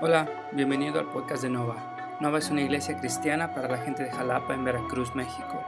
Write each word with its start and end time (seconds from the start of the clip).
Hola, 0.00 0.28
bienvenido 0.52 1.00
al 1.00 1.06
podcast 1.06 1.42
de 1.42 1.50
Nova. 1.50 1.74
Nova 2.20 2.38
es 2.38 2.50
una 2.50 2.60
iglesia 2.60 2.96
cristiana 2.96 3.52
para 3.52 3.66
la 3.66 3.78
gente 3.78 4.04
de 4.04 4.12
Jalapa 4.12 4.54
en 4.54 4.62
Veracruz, 4.62 5.12
México. 5.16 5.60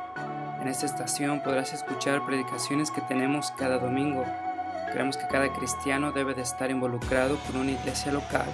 En 0.60 0.68
esta 0.68 0.86
estación 0.86 1.42
podrás 1.42 1.72
escuchar 1.72 2.24
predicaciones 2.24 2.92
que 2.92 3.00
tenemos 3.00 3.50
cada 3.50 3.80
domingo. 3.80 4.24
Creemos 4.92 5.16
que 5.16 5.26
cada 5.26 5.52
cristiano 5.52 6.12
debe 6.12 6.34
de 6.34 6.42
estar 6.42 6.70
involucrado 6.70 7.38
con 7.40 7.56
una 7.56 7.72
iglesia 7.72 8.12
local 8.12 8.46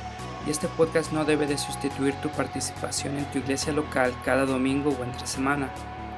y 0.46 0.50
este 0.50 0.66
podcast 0.66 1.12
no 1.12 1.26
debe 1.26 1.46
de 1.46 1.58
sustituir 1.58 2.14
tu 2.22 2.30
participación 2.30 3.18
en 3.18 3.26
tu 3.26 3.40
iglesia 3.40 3.74
local 3.74 4.14
cada 4.24 4.46
domingo 4.46 4.96
o 4.98 5.04
entre 5.04 5.26
semana. 5.26 5.68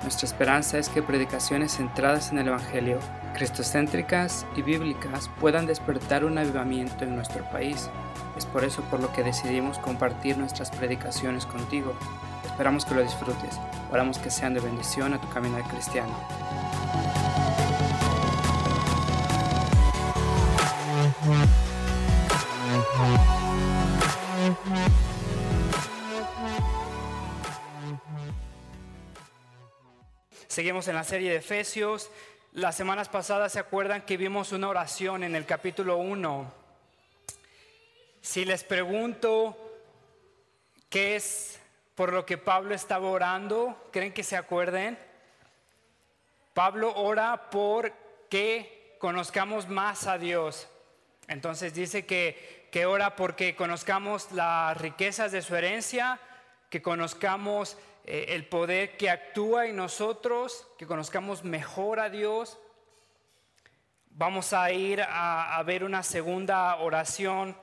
Nuestra 0.03 0.27
esperanza 0.27 0.79
es 0.79 0.89
que 0.89 1.03
predicaciones 1.03 1.77
centradas 1.77 2.31
en 2.31 2.39
el 2.39 2.49
Evangelio, 2.49 2.99
cristocéntricas 3.35 4.47
y 4.57 4.63
bíblicas 4.63 5.29
puedan 5.41 5.67
despertar 5.67 6.25
un 6.25 6.39
avivamiento 6.39 7.05
en 7.05 7.17
nuestro 7.17 7.45
país. 7.51 7.91
Es 8.37 8.47
por 8.47 8.65
eso 8.65 8.83
por 8.83 9.01
lo 9.01 9.13
que 9.13 9.25
decidimos 9.25 9.79
compartir 9.79 10.39
nuestras 10.39 10.71
predicaciones 10.71 11.45
contigo. 11.47 11.95
Esperamos 12.45 12.85
que 12.85 12.95
lo 12.95 13.03
disfrutes. 13.03 13.59
Oramos 13.91 14.19
que 14.19 14.31
sean 14.31 14.55
de 14.55 14.61
bendición 14.61 15.15
a 15.15 15.21
tu 15.21 15.29
caminar 15.31 15.63
cristiano. 15.65 16.15
Seguimos 30.59 30.89
en 30.89 30.97
la 30.97 31.05
serie 31.05 31.31
de 31.31 31.37
Efesios. 31.37 32.11
Las 32.51 32.75
semanas 32.75 33.09
pasadas 33.09 33.53
se 33.53 33.61
acuerdan 33.61 34.03
que 34.03 34.17
vimos 34.17 34.51
una 34.51 34.69
oración 34.69 35.23
en 35.23 35.37
el 35.37 35.47
capítulo 35.47 35.99
1. 35.99 36.53
Si 38.21 38.45
les 38.45 38.65
pregunto 38.65 39.57
qué 40.91 41.15
es 41.15 41.61
por 41.95 42.13
lo 42.13 42.27
que 42.27 42.39
Pablo 42.39 42.75
estaba 42.75 43.09
orando, 43.09 43.89
¿creen 43.93 44.13
que 44.13 44.25
se 44.25 44.37
acuerden? 44.37 44.99
Pablo 46.55 46.93
ora 46.97 47.51
por 47.51 47.93
que 48.29 48.97
conozcamos 48.99 49.69
más 49.69 50.09
a 50.09 50.19
Dios. 50.19 50.67
Entonces 51.29 51.73
dice 51.73 52.05
que, 52.05 52.69
que 52.73 52.85
ora 52.85 53.15
porque 53.15 53.55
conozcamos 53.55 54.33
las 54.33 54.77
riquezas 54.77 55.31
de 55.31 55.41
su 55.41 55.55
herencia, 55.55 56.19
que 56.69 56.83
conozcamos 56.83 57.79
eh, 58.11 58.35
el 58.35 58.47
poder 58.47 58.97
que 58.97 59.11
actúa 59.11 59.67
en 59.67 59.77
nosotros, 59.77 60.67
que 60.79 60.87
conozcamos 60.87 61.45
mejor 61.45 62.01
a 62.01 62.09
Dios. 62.09 62.59
Vamos 64.09 64.55
a 64.55 64.73
ir 64.73 65.03
a, 65.07 65.63
ver 65.67 65.85
una 65.85 66.03
segunda 66.03 66.77
oración. 66.77 67.55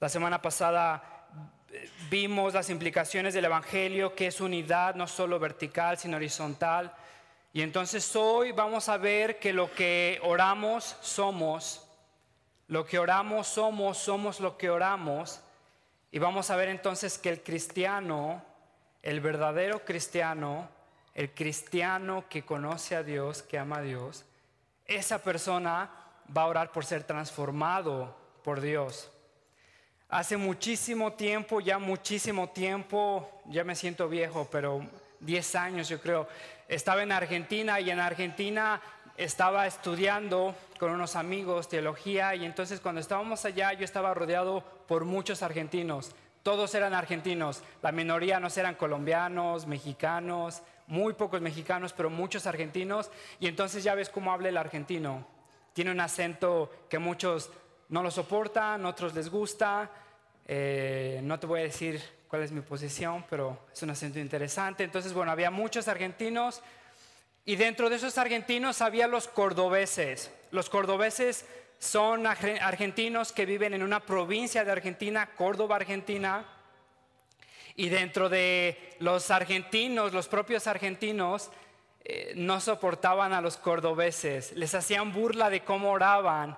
La 0.00 0.08
semana 0.08 0.40
pasada 0.40 1.28
eh, 1.70 1.86
vimos 2.08 2.54
las 2.54 2.70
implicaciones 2.70 3.34
del 3.34 3.44
Evangelio, 3.44 4.14
que 4.14 4.28
es 4.28 4.40
unidad 4.40 4.94
no 4.94 5.06
solo 5.06 5.38
vertical, 5.38 5.98
sino 5.98 6.16
horizontal. 6.16 6.90
Y 7.52 7.60
entonces 7.60 8.16
hoy 8.16 8.52
vamos 8.52 8.88
a 8.88 8.96
ver 8.96 9.38
que 9.38 9.52
lo 9.52 9.70
que 9.70 10.18
oramos 10.22 10.96
somos, 11.02 11.86
lo 12.68 12.86
que 12.86 12.98
oramos 12.98 13.48
somos, 13.48 13.98
somos 13.98 14.40
lo 14.40 14.56
que 14.56 14.70
oramos. 14.70 15.42
Y 16.10 16.18
vamos 16.18 16.48
a 16.48 16.56
ver 16.56 16.70
entonces 16.70 17.18
que 17.18 17.28
el 17.28 17.42
cristiano 17.42 18.53
el 19.04 19.20
verdadero 19.20 19.84
cristiano, 19.84 20.66
el 21.14 21.30
cristiano 21.34 22.24
que 22.30 22.42
conoce 22.42 22.96
a 22.96 23.02
Dios, 23.02 23.42
que 23.42 23.58
ama 23.58 23.76
a 23.76 23.82
Dios, 23.82 24.24
esa 24.86 25.22
persona 25.22 25.90
va 26.34 26.42
a 26.42 26.46
orar 26.46 26.72
por 26.72 26.86
ser 26.86 27.04
transformado 27.04 28.16
por 28.42 28.62
Dios. 28.62 29.10
Hace 30.08 30.38
muchísimo 30.38 31.12
tiempo, 31.12 31.60
ya 31.60 31.78
muchísimo 31.78 32.48
tiempo, 32.48 33.42
ya 33.44 33.62
me 33.62 33.76
siento 33.76 34.08
viejo, 34.08 34.48
pero 34.50 34.86
10 35.20 35.54
años 35.54 35.86
yo 35.90 36.00
creo, 36.00 36.26
estaba 36.66 37.02
en 37.02 37.12
Argentina 37.12 37.80
y 37.80 37.90
en 37.90 38.00
Argentina 38.00 38.80
estaba 39.18 39.66
estudiando 39.66 40.54
con 40.78 40.90
unos 40.90 41.14
amigos 41.14 41.68
teología 41.68 42.34
y 42.34 42.46
entonces 42.46 42.80
cuando 42.80 43.02
estábamos 43.02 43.44
allá 43.44 43.74
yo 43.74 43.84
estaba 43.84 44.14
rodeado 44.14 44.64
por 44.88 45.04
muchos 45.04 45.42
argentinos 45.42 46.14
todos 46.44 46.74
eran 46.74 46.92
argentinos, 46.92 47.62
la 47.82 47.90
minoría 47.90 48.38
no 48.38 48.48
eran 48.54 48.74
colombianos, 48.74 49.66
mexicanos, 49.66 50.62
muy 50.86 51.14
pocos 51.14 51.40
mexicanos, 51.40 51.94
pero 51.94 52.10
muchos 52.10 52.46
argentinos. 52.46 53.10
Y 53.40 53.46
entonces 53.46 53.82
ya 53.82 53.94
ves 53.94 54.10
cómo 54.10 54.30
habla 54.30 54.50
el 54.50 54.58
argentino. 54.58 55.26
Tiene 55.72 55.90
un 55.90 56.00
acento 56.00 56.70
que 56.90 56.98
muchos 56.98 57.50
no 57.88 58.02
lo 58.02 58.10
soportan, 58.10 58.84
otros 58.84 59.14
les 59.14 59.30
gusta. 59.30 59.90
Eh, 60.46 61.20
no 61.22 61.40
te 61.40 61.46
voy 61.46 61.60
a 61.60 61.64
decir 61.64 62.02
cuál 62.28 62.42
es 62.42 62.52
mi 62.52 62.60
posición, 62.60 63.24
pero 63.30 63.60
es 63.72 63.82
un 63.82 63.88
acento 63.88 64.18
interesante. 64.18 64.84
Entonces, 64.84 65.14
bueno, 65.14 65.32
había 65.32 65.50
muchos 65.50 65.88
argentinos 65.88 66.60
y 67.46 67.56
dentro 67.56 67.88
de 67.88 67.96
esos 67.96 68.18
argentinos 68.18 68.82
había 68.82 69.06
los 69.06 69.28
cordobeses. 69.28 70.30
Los 70.50 70.68
cordobeses 70.68 71.46
son 71.84 72.26
argentinos 72.26 73.32
que 73.32 73.46
viven 73.46 73.74
en 73.74 73.82
una 73.82 74.00
provincia 74.00 74.64
de 74.64 74.72
Argentina, 74.72 75.30
Córdoba, 75.36 75.76
Argentina, 75.76 76.44
y 77.76 77.88
dentro 77.88 78.28
de 78.28 78.96
los 79.00 79.30
argentinos, 79.30 80.12
los 80.12 80.28
propios 80.28 80.66
argentinos, 80.66 81.50
eh, 82.04 82.32
no 82.36 82.60
soportaban 82.60 83.32
a 83.32 83.40
los 83.40 83.56
cordobeses, 83.56 84.52
les 84.52 84.74
hacían 84.74 85.12
burla 85.12 85.50
de 85.50 85.62
cómo 85.62 85.90
oraban. 85.90 86.56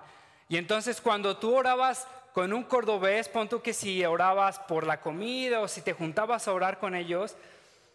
Y 0.48 0.56
entonces 0.58 1.00
cuando 1.00 1.36
tú 1.38 1.56
orabas 1.56 2.06
con 2.32 2.52
un 2.52 2.64
cordobés, 2.64 3.28
pon 3.28 3.48
tú 3.48 3.62
que 3.62 3.72
si 3.72 4.04
orabas 4.04 4.58
por 4.60 4.86
la 4.86 5.00
comida 5.00 5.60
o 5.60 5.68
si 5.68 5.80
te 5.80 5.92
juntabas 5.92 6.46
a 6.46 6.52
orar 6.52 6.78
con 6.78 6.94
ellos, 6.94 7.36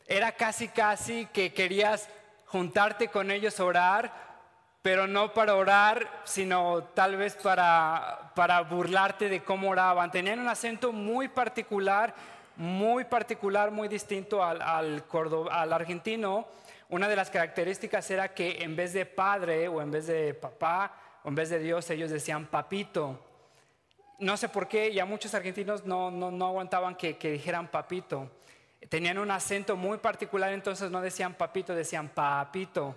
era 0.07 0.31
casi 0.31 0.67
casi 0.67 1.27
que 1.27 1.53
querías 1.53 2.09
juntarte 2.47 3.07
con 3.07 3.31
ellos 3.31 3.59
a 3.59 3.65
orar 3.65 4.30
pero 4.81 5.05
no 5.07 5.33
para 5.33 5.55
orar, 5.55 6.21
sino 6.23 6.83
tal 6.95 7.15
vez 7.15 7.35
para, 7.35 8.31
para 8.35 8.61
burlarte 8.61 9.29
de 9.29 9.43
cómo 9.43 9.69
oraban. 9.69 10.09
Tenían 10.09 10.39
un 10.39 10.47
acento 10.47 10.91
muy 10.91 11.27
particular, 11.27 12.15
muy 12.55 13.05
particular, 13.05 13.69
muy 13.69 13.87
distinto 13.87 14.43
al, 14.43 14.61
al, 14.61 15.03
al 15.51 15.73
argentino. 15.73 16.47
Una 16.89 17.07
de 17.07 17.15
las 17.15 17.29
características 17.29 18.09
era 18.09 18.33
que 18.33 18.63
en 18.63 18.75
vez 18.75 18.93
de 18.93 19.05
padre 19.05 19.67
o 19.67 19.81
en 19.81 19.91
vez 19.91 20.07
de 20.07 20.33
papá 20.33 20.93
o 21.23 21.29
en 21.29 21.35
vez 21.35 21.49
de 21.49 21.59
Dios, 21.59 21.87
ellos 21.91 22.09
decían 22.09 22.47
papito. 22.47 23.19
No 24.17 24.35
sé 24.35 24.49
por 24.49 24.67
qué, 24.67 24.91
ya 24.91 25.05
muchos 25.05 25.33
argentinos 25.35 25.85
no, 25.85 26.09
no, 26.09 26.31
no 26.31 26.47
aguantaban 26.47 26.95
que, 26.95 27.17
que 27.17 27.31
dijeran 27.31 27.67
papito. 27.67 28.29
Tenían 28.89 29.19
un 29.19 29.29
acento 29.29 29.75
muy 29.75 29.99
particular, 29.99 30.51
entonces 30.51 30.89
no 30.89 31.01
decían 31.01 31.35
papito, 31.35 31.75
decían 31.75 32.09
papito 32.09 32.95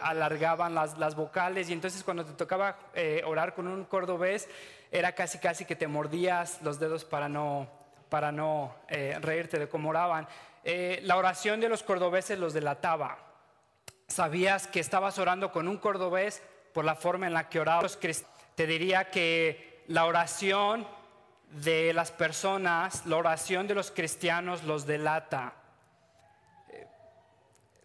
alargaban 0.00 0.74
las, 0.74 1.14
vocales 1.14 1.70
y 1.70 1.72
entonces 1.72 2.02
cuando 2.04 2.24
te 2.24 2.32
tocaba 2.32 2.76
eh, 2.94 3.22
orar 3.24 3.54
con 3.54 3.66
un 3.66 3.84
cordobés 3.84 4.48
era 4.90 5.12
casi 5.12 5.38
casi 5.38 5.64
que 5.64 5.76
te 5.76 5.86
mordías 5.86 6.60
los 6.62 6.78
dedos 6.78 7.04
para 7.04 7.28
no, 7.28 7.68
para 8.08 8.32
no 8.32 8.74
eh, 8.88 9.18
reírte 9.20 9.58
de 9.58 9.68
cómo 9.68 9.90
oraban. 9.90 10.26
Eh, 10.64 11.00
la 11.04 11.16
oración 11.16 11.60
de 11.60 11.68
los 11.68 11.82
cordobeses 11.82 12.38
los 12.38 12.52
delataba. 12.52 13.18
Sabías 14.08 14.66
que 14.66 14.80
estabas 14.80 15.18
orando 15.18 15.52
con 15.52 15.68
un 15.68 15.78
cordobés 15.78 16.42
por 16.72 16.84
la 16.84 16.94
forma 16.94 17.26
en 17.26 17.34
la 17.34 17.48
que 17.48 17.60
orabas. 17.60 17.98
Te 18.54 18.66
diría 18.66 19.10
que 19.10 19.84
la 19.88 20.06
oración 20.06 20.86
de 21.50 21.92
las 21.92 22.10
personas, 22.10 23.06
la 23.06 23.16
oración 23.16 23.66
de 23.66 23.74
los 23.74 23.90
cristianos 23.90 24.64
los 24.64 24.86
delata. 24.86 25.54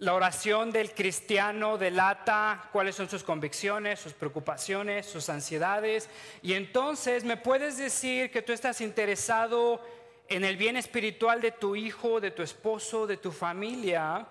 La 0.01 0.15
oración 0.15 0.71
del 0.71 0.95
cristiano 0.95 1.77
delata 1.77 2.69
cuáles 2.71 2.95
son 2.95 3.07
sus 3.07 3.23
convicciones, 3.23 3.99
sus 3.99 4.13
preocupaciones, 4.13 5.05
sus 5.05 5.29
ansiedades. 5.29 6.09
Y 6.41 6.53
entonces 6.53 7.23
me 7.23 7.37
puedes 7.37 7.77
decir 7.77 8.31
que 8.31 8.41
tú 8.41 8.51
estás 8.51 8.81
interesado 8.81 9.79
en 10.27 10.43
el 10.43 10.57
bien 10.57 10.75
espiritual 10.75 11.39
de 11.39 11.51
tu 11.51 11.75
hijo, 11.75 12.19
de 12.19 12.31
tu 12.31 12.41
esposo, 12.41 13.05
de 13.05 13.17
tu 13.17 13.31
familia, 13.31 14.25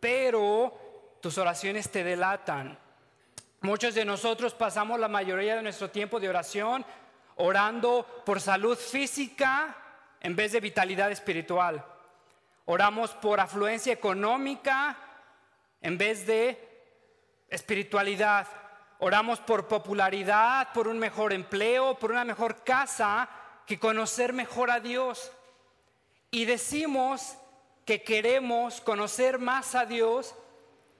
pero 0.00 1.16
tus 1.20 1.38
oraciones 1.38 1.88
te 1.88 2.02
delatan. 2.02 2.76
Muchos 3.60 3.94
de 3.94 4.04
nosotros 4.04 4.54
pasamos 4.54 4.98
la 4.98 5.06
mayoría 5.06 5.54
de 5.54 5.62
nuestro 5.62 5.88
tiempo 5.88 6.18
de 6.18 6.30
oración 6.30 6.84
orando 7.36 8.24
por 8.26 8.40
salud 8.40 8.76
física 8.76 9.76
en 10.20 10.34
vez 10.34 10.50
de 10.50 10.58
vitalidad 10.58 11.12
espiritual. 11.12 11.95
Oramos 12.66 13.12
por 13.12 13.38
afluencia 13.38 13.92
económica 13.92 14.96
en 15.80 15.96
vez 15.96 16.26
de 16.26 16.66
espiritualidad. 17.48 18.48
Oramos 18.98 19.38
por 19.40 19.68
popularidad, 19.68 20.72
por 20.72 20.88
un 20.88 20.98
mejor 20.98 21.32
empleo, 21.32 21.96
por 21.96 22.10
una 22.10 22.24
mejor 22.24 22.64
casa, 22.64 23.28
que 23.66 23.78
conocer 23.78 24.32
mejor 24.32 24.70
a 24.70 24.80
Dios. 24.80 25.30
Y 26.30 26.44
decimos 26.44 27.36
que 27.84 28.02
queremos 28.02 28.80
conocer 28.80 29.38
más 29.38 29.76
a 29.76 29.86
Dios, 29.86 30.34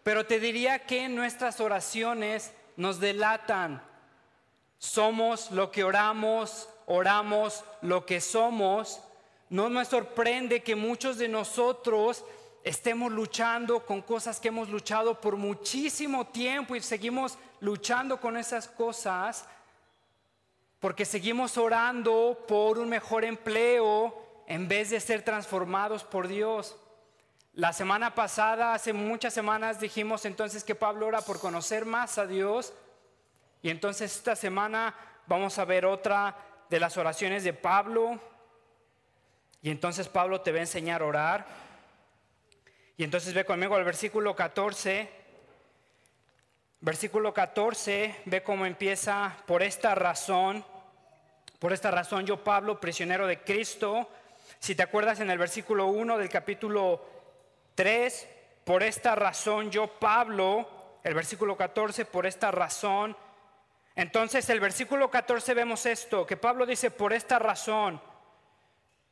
pero 0.04 0.24
te 0.24 0.38
diría 0.38 0.86
que 0.86 1.08
nuestras 1.08 1.60
oraciones 1.60 2.54
nos 2.76 3.00
delatan. 3.00 3.82
Somos 4.78 5.50
lo 5.50 5.72
que 5.72 5.82
oramos, 5.82 6.68
oramos 6.86 7.64
lo 7.80 8.06
que 8.06 8.20
somos, 8.20 9.02
no 9.50 9.70
me 9.70 9.84
sorprende 9.84 10.62
que 10.62 10.74
muchos 10.74 11.18
de 11.18 11.28
nosotros 11.28 12.24
estemos 12.64 13.12
luchando 13.12 13.86
con 13.86 14.02
cosas 14.02 14.40
que 14.40 14.48
hemos 14.48 14.68
luchado 14.68 15.20
por 15.20 15.36
muchísimo 15.36 16.26
tiempo 16.26 16.74
y 16.74 16.80
seguimos 16.80 17.38
luchando 17.60 18.20
con 18.20 18.36
esas 18.36 18.66
cosas 18.66 19.46
porque 20.80 21.04
seguimos 21.04 21.56
orando 21.58 22.44
por 22.46 22.78
un 22.78 22.88
mejor 22.88 23.24
empleo 23.24 24.42
en 24.46 24.68
vez 24.68 24.90
de 24.90 25.00
ser 25.00 25.22
transformados 25.22 26.04
por 26.04 26.28
Dios. 26.28 26.76
La 27.54 27.72
semana 27.72 28.14
pasada, 28.14 28.74
hace 28.74 28.92
muchas 28.92 29.32
semanas, 29.32 29.80
dijimos 29.80 30.24
entonces 30.26 30.62
que 30.62 30.74
Pablo 30.74 31.06
ora 31.06 31.22
por 31.22 31.40
conocer 31.40 31.86
más 31.86 32.18
a 32.18 32.26
Dios. 32.26 32.74
Y 33.62 33.70
entonces 33.70 34.14
esta 34.14 34.36
semana 34.36 34.94
vamos 35.26 35.58
a 35.58 35.64
ver 35.64 35.86
otra 35.86 36.36
de 36.68 36.78
las 36.78 36.96
oraciones 36.96 37.44
de 37.44 37.54
Pablo. 37.54 38.20
Y 39.66 39.70
entonces 39.70 40.06
Pablo 40.06 40.42
te 40.42 40.52
va 40.52 40.58
a 40.58 40.60
enseñar 40.60 41.02
a 41.02 41.06
orar. 41.06 41.46
Y 42.96 43.02
entonces 43.02 43.34
ve 43.34 43.44
conmigo 43.44 43.74
al 43.74 43.82
versículo 43.82 44.36
14. 44.36 45.10
Versículo 46.78 47.34
14, 47.34 48.14
ve 48.26 48.44
cómo 48.44 48.64
empieza, 48.64 49.36
por 49.44 49.64
esta 49.64 49.96
razón, 49.96 50.64
por 51.58 51.72
esta 51.72 51.90
razón 51.90 52.24
yo 52.26 52.44
Pablo, 52.44 52.78
prisionero 52.78 53.26
de 53.26 53.40
Cristo, 53.40 54.08
si 54.60 54.76
te 54.76 54.84
acuerdas 54.84 55.18
en 55.18 55.30
el 55.30 55.38
versículo 55.38 55.86
1 55.86 56.16
del 56.16 56.28
capítulo 56.28 57.04
3, 57.74 58.28
por 58.62 58.84
esta 58.84 59.16
razón 59.16 59.72
yo 59.72 59.88
Pablo, 59.88 61.00
el 61.02 61.14
versículo 61.14 61.56
14, 61.56 62.04
por 62.04 62.24
esta 62.24 62.52
razón. 62.52 63.16
Entonces 63.96 64.48
el 64.48 64.60
versículo 64.60 65.10
14 65.10 65.54
vemos 65.54 65.86
esto, 65.86 66.24
que 66.24 66.36
Pablo 66.36 66.66
dice, 66.66 66.92
por 66.92 67.12
esta 67.12 67.40
razón. 67.40 68.00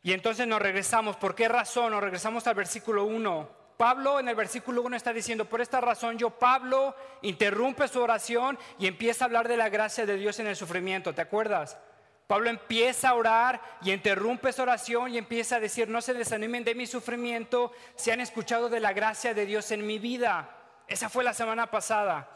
Y 0.05 0.12
entonces 0.12 0.47
nos 0.47 0.61
regresamos, 0.61 1.17
¿por 1.17 1.35
qué 1.35 1.49
razón? 1.49 1.91
Nos 1.91 2.03
regresamos 2.03 2.47
al 2.47 2.55
versículo 2.55 3.06
1. 3.06 3.49
Pablo 3.79 4.21
en 4.21 4.29
el 4.29 4.35
versículo 4.35 4.83
1 4.83 4.97
está 4.97 5.15
diciendo, 5.15 5.47
por 5.47 5.62
esta 5.62 5.81
razón 5.81 6.19
yo, 6.19 6.29
Pablo, 6.29 6.95
interrumpe 7.23 7.89
su 7.89 8.03
oración 8.03 8.59
y 8.79 8.87
empieza 8.87 9.25
a 9.25 9.27
hablar 9.27 9.49
de 9.49 9.56
la 9.56 9.71
gracia 9.71 10.05
de 10.05 10.17
Dios 10.17 10.39
en 10.39 10.47
el 10.47 10.56
sufrimiento, 10.56 11.15
¿te 11.15 11.23
acuerdas? 11.23 11.79
Pablo 12.27 12.51
empieza 12.51 13.09
a 13.09 13.15
orar 13.15 13.62
y 13.81 13.93
interrumpe 13.93 14.53
su 14.53 14.61
oración 14.61 15.15
y 15.15 15.17
empieza 15.17 15.56
a 15.56 15.61
decir, 15.61 15.89
no 15.89 16.03
se 16.03 16.12
desanimen 16.12 16.65
de 16.65 16.75
mi 16.75 16.87
sufrimiento 16.87 17.73
si 17.97 18.11
han 18.11 18.21
escuchado 18.21 18.69
de 18.69 18.81
la 18.81 18.93
gracia 18.93 19.33
de 19.33 19.47
Dios 19.47 19.71
en 19.71 19.87
mi 19.87 19.99
vida. 19.99 20.50
Esa 20.87 21.09
fue 21.09 21.25
la 21.25 21.33
semana 21.33 21.71
pasada. 21.71 22.29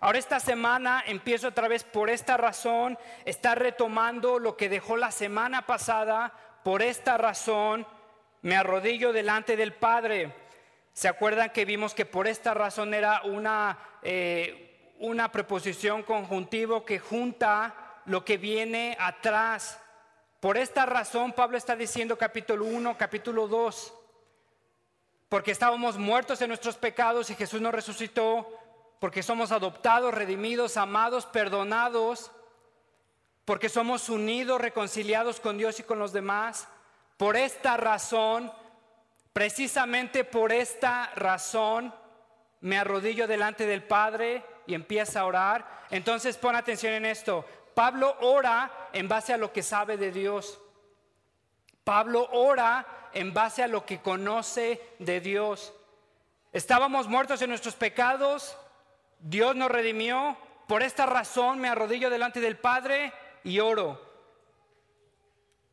Ahora 0.00 0.18
esta 0.18 0.40
semana 0.40 1.02
empiezo 1.06 1.48
otra 1.48 1.68
vez 1.68 1.82
por 1.82 2.10
esta 2.10 2.36
razón, 2.36 2.98
está 3.24 3.54
retomando 3.54 4.38
lo 4.38 4.56
que 4.56 4.68
dejó 4.68 4.96
la 4.96 5.10
semana 5.10 5.62
pasada, 5.66 6.32
por 6.66 6.82
esta 6.82 7.16
razón 7.16 7.86
me 8.42 8.56
arrodillo 8.56 9.12
delante 9.12 9.56
del 9.56 9.72
Padre. 9.72 10.34
¿Se 10.92 11.06
acuerdan 11.06 11.50
que 11.50 11.64
vimos 11.64 11.94
que 11.94 12.06
por 12.06 12.26
esta 12.26 12.54
razón 12.54 12.92
era 12.92 13.22
una, 13.22 13.78
eh, 14.02 14.96
una 14.98 15.30
preposición 15.30 16.02
conjuntivo 16.02 16.84
que 16.84 16.98
junta 16.98 18.00
lo 18.06 18.24
que 18.24 18.36
viene 18.36 18.96
atrás. 18.98 19.80
Por 20.40 20.56
esta 20.58 20.86
razón 20.86 21.34
Pablo 21.34 21.56
está 21.56 21.76
diciendo 21.76 22.18
capítulo 22.18 22.64
1, 22.64 22.98
capítulo 22.98 23.46
2, 23.46 23.94
porque 25.28 25.52
estábamos 25.52 25.98
muertos 25.98 26.42
en 26.42 26.48
nuestros 26.48 26.74
pecados 26.74 27.30
y 27.30 27.36
Jesús 27.36 27.60
nos 27.60 27.72
resucitó, 27.72 28.58
porque 28.98 29.22
somos 29.22 29.52
adoptados, 29.52 30.12
redimidos, 30.12 30.76
amados, 30.76 31.26
perdonados, 31.26 32.32
porque 33.46 33.68
somos 33.68 34.08
unidos, 34.08 34.60
reconciliados 34.60 35.40
con 35.40 35.56
Dios 35.56 35.78
y 35.78 35.84
con 35.84 36.00
los 36.00 36.12
demás. 36.12 36.66
Por 37.16 37.36
esta 37.36 37.76
razón, 37.76 38.52
precisamente 39.32 40.24
por 40.24 40.52
esta 40.52 41.12
razón, 41.14 41.94
me 42.60 42.76
arrodillo 42.76 43.28
delante 43.28 43.64
del 43.64 43.84
Padre 43.84 44.44
y 44.66 44.74
empieza 44.74 45.20
a 45.20 45.26
orar. 45.26 45.84
Entonces 45.90 46.36
pon 46.36 46.56
atención 46.56 46.92
en 46.94 47.06
esto. 47.06 47.46
Pablo 47.72 48.16
ora 48.20 48.88
en 48.92 49.06
base 49.06 49.32
a 49.32 49.36
lo 49.36 49.52
que 49.52 49.62
sabe 49.62 49.96
de 49.96 50.10
Dios. 50.10 50.58
Pablo 51.84 52.28
ora 52.32 52.84
en 53.12 53.32
base 53.32 53.62
a 53.62 53.68
lo 53.68 53.86
que 53.86 54.00
conoce 54.00 54.82
de 54.98 55.20
Dios. 55.20 55.72
Estábamos 56.52 57.06
muertos 57.06 57.40
en 57.42 57.50
nuestros 57.50 57.76
pecados, 57.76 58.58
Dios 59.20 59.54
nos 59.54 59.70
redimió, 59.70 60.36
por 60.66 60.82
esta 60.82 61.06
razón 61.06 61.60
me 61.60 61.68
arrodillo 61.68 62.10
delante 62.10 62.40
del 62.40 62.58
Padre 62.58 63.12
y 63.46 63.60
oro. 63.60 64.00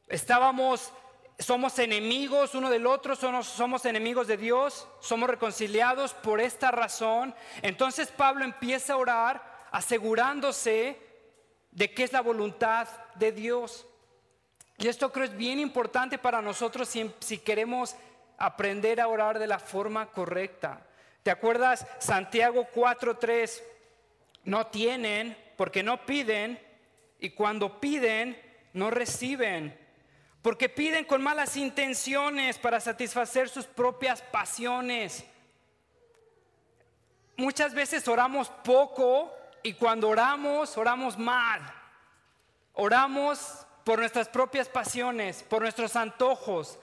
Estábamos, 0.07 0.93
somos 1.39 1.79
enemigos 1.79 2.53
uno 2.53 2.69
del 2.69 2.85
otro, 2.85 3.15
somos, 3.15 3.47
somos 3.47 3.83
enemigos 3.85 4.27
de 4.27 4.37
Dios, 4.37 4.87
somos 4.99 5.27
reconciliados 5.27 6.13
por 6.13 6.39
esta 6.39 6.69
razón. 6.69 7.33
Entonces 7.63 8.11
Pablo 8.11 8.45
empieza 8.45 8.93
a 8.93 8.97
orar 8.97 9.67
asegurándose 9.71 11.01
de 11.71 11.91
qué 11.91 12.03
es 12.03 12.13
la 12.13 12.21
voluntad 12.21 12.87
de 13.15 13.31
Dios. 13.31 13.87
Y 14.77 14.87
esto 14.87 15.11
creo 15.11 15.25
es 15.25 15.35
bien 15.35 15.59
importante 15.59 16.19
para 16.19 16.43
nosotros 16.43 16.87
si, 16.87 17.37
queremos 17.39 17.95
aprender 18.37 19.01
a 19.01 19.07
orar 19.07 19.39
de 19.39 19.47
la 19.47 19.57
forma 19.57 20.11
correcta. 20.11 20.85
¿Te 21.23 21.31
acuerdas 21.31 21.87
Santiago 21.97 22.67
4:3? 22.71 23.63
No 24.43 24.67
tienen 24.67 25.35
porque 25.57 25.81
no 25.81 26.05
piden 26.05 26.72
y 27.23 27.29
cuando 27.29 27.79
piden 27.79 28.37
no 28.73 28.91
reciben. 28.91 29.79
Porque 30.41 30.67
piden 30.67 31.05
con 31.05 31.23
malas 31.23 31.55
intenciones 31.55 32.57
para 32.57 32.81
satisfacer 32.81 33.47
sus 33.47 33.65
propias 33.65 34.21
pasiones. 34.21 35.23
Muchas 37.37 37.73
veces 37.73 38.05
oramos 38.09 38.49
poco 38.49 39.33
y 39.63 39.71
cuando 39.75 40.09
oramos, 40.09 40.77
oramos 40.77 41.17
mal. 41.17 41.61
Oramos 42.73 43.39
por 43.85 43.99
nuestras 43.99 44.27
propias 44.27 44.67
pasiones, 44.67 45.43
por 45.43 45.61
nuestros 45.61 45.95
antojos, 45.95 46.77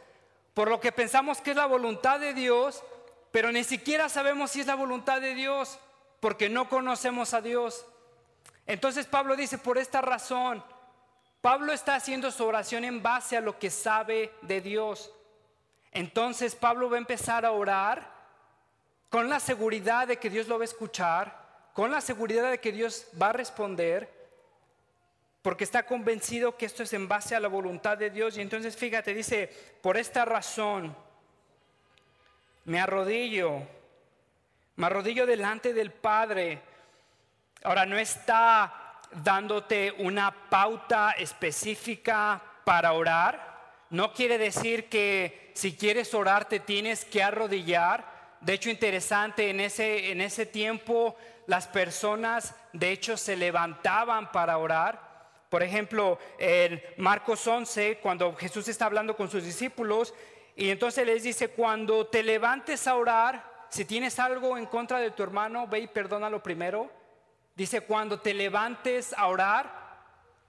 por 0.55 0.71
lo 0.71 0.81
que 0.81 0.91
pensamos 0.91 1.43
que 1.43 1.51
es 1.51 1.57
la 1.57 1.67
voluntad 1.67 2.19
de 2.19 2.33
Dios, 2.33 2.83
pero 3.31 3.53
ni 3.53 3.63
siquiera 3.63 4.09
sabemos 4.09 4.53
si 4.53 4.63
es 4.63 4.67
la 4.67 4.75
voluntad 4.75 5.21
de 5.21 5.35
Dios, 5.35 5.79
porque 6.19 6.49
no 6.49 6.71
conocemos 6.71 7.35
a 7.35 7.43
Dios. 7.43 7.85
Entonces 8.71 9.05
Pablo 9.07 9.35
dice, 9.35 9.59
por 9.59 9.79
esta 9.79 10.01
razón, 10.01 10.63
Pablo 11.41 11.73
está 11.73 11.97
haciendo 11.97 12.31
su 12.31 12.47
oración 12.47 12.85
en 12.85 13.03
base 13.03 13.37
a 13.37 13.41
lo 13.41 13.59
que 13.59 13.69
sabe 13.69 14.33
de 14.43 14.61
Dios. 14.61 15.13
Entonces 15.91 16.55
Pablo 16.55 16.89
va 16.89 16.95
a 16.95 17.01
empezar 17.01 17.45
a 17.45 17.51
orar 17.51 18.15
con 19.09 19.29
la 19.29 19.41
seguridad 19.41 20.07
de 20.07 20.19
que 20.19 20.31
Dios 20.31 20.47
lo 20.47 20.57
va 20.57 20.63
a 20.63 20.67
escuchar, 20.67 21.37
con 21.75 21.91
la 21.91 22.01
seguridad 22.01 22.49
de 22.49 22.61
que 22.61 22.71
Dios 22.71 23.09
va 23.21 23.31
a 23.31 23.33
responder, 23.33 24.09
porque 25.43 25.65
está 25.65 25.85
convencido 25.85 26.57
que 26.57 26.67
esto 26.67 26.85
es 26.85 26.93
en 26.93 27.09
base 27.09 27.35
a 27.35 27.41
la 27.41 27.49
voluntad 27.49 27.99
de 27.99 28.11
Dios. 28.11 28.39
Y 28.39 28.41
entonces 28.41 28.77
fíjate, 28.77 29.15
dice, 29.15 29.49
por 29.83 29.97
esta 29.97 30.25
razón 30.25 30.95
me 32.67 32.79
arrodillo, 32.79 33.67
me 34.77 34.87
arrodillo 34.87 35.27
delante 35.27 35.75
del 35.75 35.91
Padre. 35.91 36.70
Ahora 37.63 37.85
no 37.85 37.99
está 37.99 38.99
dándote 39.11 39.93
una 39.99 40.31
pauta 40.49 41.13
específica 41.13 42.41
para 42.65 42.93
orar. 42.93 43.51
No 43.91 44.13
quiere 44.13 44.39
decir 44.39 44.89
que 44.89 45.53
si 45.55 45.77
quieres 45.77 46.15
orar 46.15 46.47
te 46.47 46.61
tienes 46.61 47.05
que 47.05 47.23
arrodillar. 47.23 48.05
De 48.41 48.55
hecho, 48.55 48.71
interesante, 48.71 49.51
en 49.51 49.61
ese, 49.61 50.11
en 50.11 50.21
ese 50.21 50.47
tiempo 50.47 51.17
las 51.47 51.67
personas 51.67 52.55
de 52.73 52.93
hecho 52.93 53.17
se 53.17 53.37
levantaban 53.37 54.33
para 54.33 54.57
orar. 54.57 55.11
Por 55.51 55.63
ejemplo, 55.63 56.19
en 56.39 56.81
Marcos 56.97 57.47
11, 57.47 57.99
cuando 57.99 58.35
Jesús 58.37 58.69
está 58.69 58.87
hablando 58.87 59.17
con 59.17 59.29
sus 59.29 59.45
discípulos, 59.45 60.15
y 60.55 60.71
entonces 60.71 61.05
les 61.05 61.25
dice, 61.25 61.49
cuando 61.49 62.07
te 62.07 62.23
levantes 62.23 62.87
a 62.87 62.95
orar, 62.95 63.45
si 63.69 63.85
tienes 63.85 64.19
algo 64.19 64.57
en 64.57 64.67
contra 64.67 64.99
de 64.99 65.11
tu 65.11 65.23
hermano, 65.23 65.67
ve 65.67 65.81
y 65.81 65.87
perdónalo 65.89 66.43
primero. 66.43 67.00
Dice, 67.55 67.83
cuando 67.83 68.21
te 68.21 68.35
levantes 68.35 69.13
a 69.15 69.27
orar, 69.27 69.81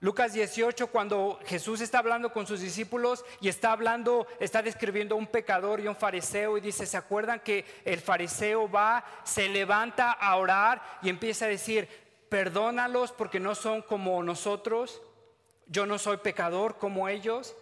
Lucas 0.02 0.32
18, 0.32 0.88
cuando 0.88 1.38
Jesús 1.46 1.80
está 1.80 2.00
hablando 2.00 2.32
con 2.32 2.44
sus 2.44 2.58
discípulos 2.58 3.24
y 3.40 3.48
está 3.48 3.70
hablando, 3.70 4.26
está 4.40 4.60
describiendo 4.60 5.14
a 5.14 5.18
un 5.18 5.28
pecador 5.28 5.78
y 5.78 5.86
un 5.86 5.94
fariseo 5.94 6.58
y 6.58 6.60
dice, 6.60 6.86
¿se 6.86 6.96
acuerdan 6.96 7.38
que 7.38 7.64
el 7.84 8.00
fariseo 8.00 8.68
va, 8.68 9.04
se 9.22 9.48
levanta 9.48 10.10
a 10.10 10.34
orar 10.34 10.82
y 11.02 11.08
empieza 11.08 11.44
a 11.44 11.48
decir, 11.48 11.88
perdónalos 12.28 13.12
porque 13.12 13.38
no 13.38 13.54
son 13.54 13.80
como 13.82 14.20
nosotros, 14.24 15.00
yo 15.68 15.86
no 15.86 15.98
soy 16.00 16.16
pecador 16.16 16.78
como 16.78 17.08
ellos? 17.08 17.54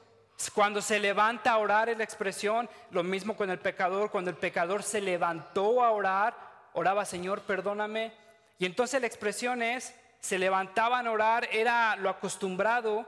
Cuando 0.54 0.80
se 0.80 0.98
levanta 0.98 1.52
a 1.52 1.58
orar 1.58 1.90
es 1.90 1.98
la 1.98 2.04
expresión, 2.04 2.70
lo 2.90 3.02
mismo 3.02 3.36
con 3.36 3.50
el 3.50 3.58
pecador, 3.58 4.10
cuando 4.10 4.30
el 4.30 4.36
pecador 4.36 4.82
se 4.82 5.02
levantó 5.02 5.84
a 5.84 5.90
orar, 5.90 6.34
oraba, 6.72 7.04
Señor, 7.04 7.42
perdóname. 7.42 8.14
Y 8.60 8.66
entonces 8.66 9.00
la 9.00 9.08
expresión 9.08 9.60
es, 9.60 9.92
se 10.20 10.38
levantaban 10.38 11.08
a 11.08 11.10
orar, 11.10 11.48
era 11.50 11.96
lo 11.96 12.08
acostumbrado 12.08 13.06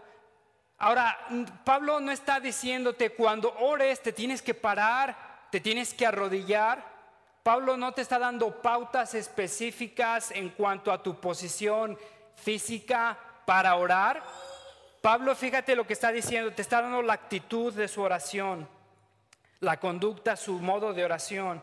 Ahora, 0.82 1.16
Pablo 1.62 2.00
no 2.00 2.10
está 2.10 2.40
diciéndote 2.40 3.10
cuando 3.10 3.54
ores 3.60 4.02
te 4.02 4.12
tienes 4.12 4.42
que 4.42 4.52
parar, 4.52 5.46
te 5.48 5.60
tienes 5.60 5.94
que 5.94 6.04
arrodillar. 6.04 6.84
Pablo 7.44 7.76
no 7.76 7.92
te 7.92 8.02
está 8.02 8.18
dando 8.18 8.60
pautas 8.60 9.14
específicas 9.14 10.32
en 10.32 10.48
cuanto 10.48 10.90
a 10.90 11.00
tu 11.00 11.20
posición 11.20 11.96
física 12.34 13.16
para 13.46 13.76
orar. 13.76 14.24
Pablo, 15.00 15.36
fíjate 15.36 15.76
lo 15.76 15.86
que 15.86 15.92
está 15.92 16.10
diciendo, 16.10 16.52
te 16.52 16.62
está 16.62 16.82
dando 16.82 17.00
la 17.00 17.12
actitud 17.12 17.72
de 17.72 17.86
su 17.86 18.02
oración, 18.02 18.68
la 19.60 19.78
conducta, 19.78 20.34
su 20.34 20.58
modo 20.58 20.92
de 20.92 21.04
oración. 21.04 21.62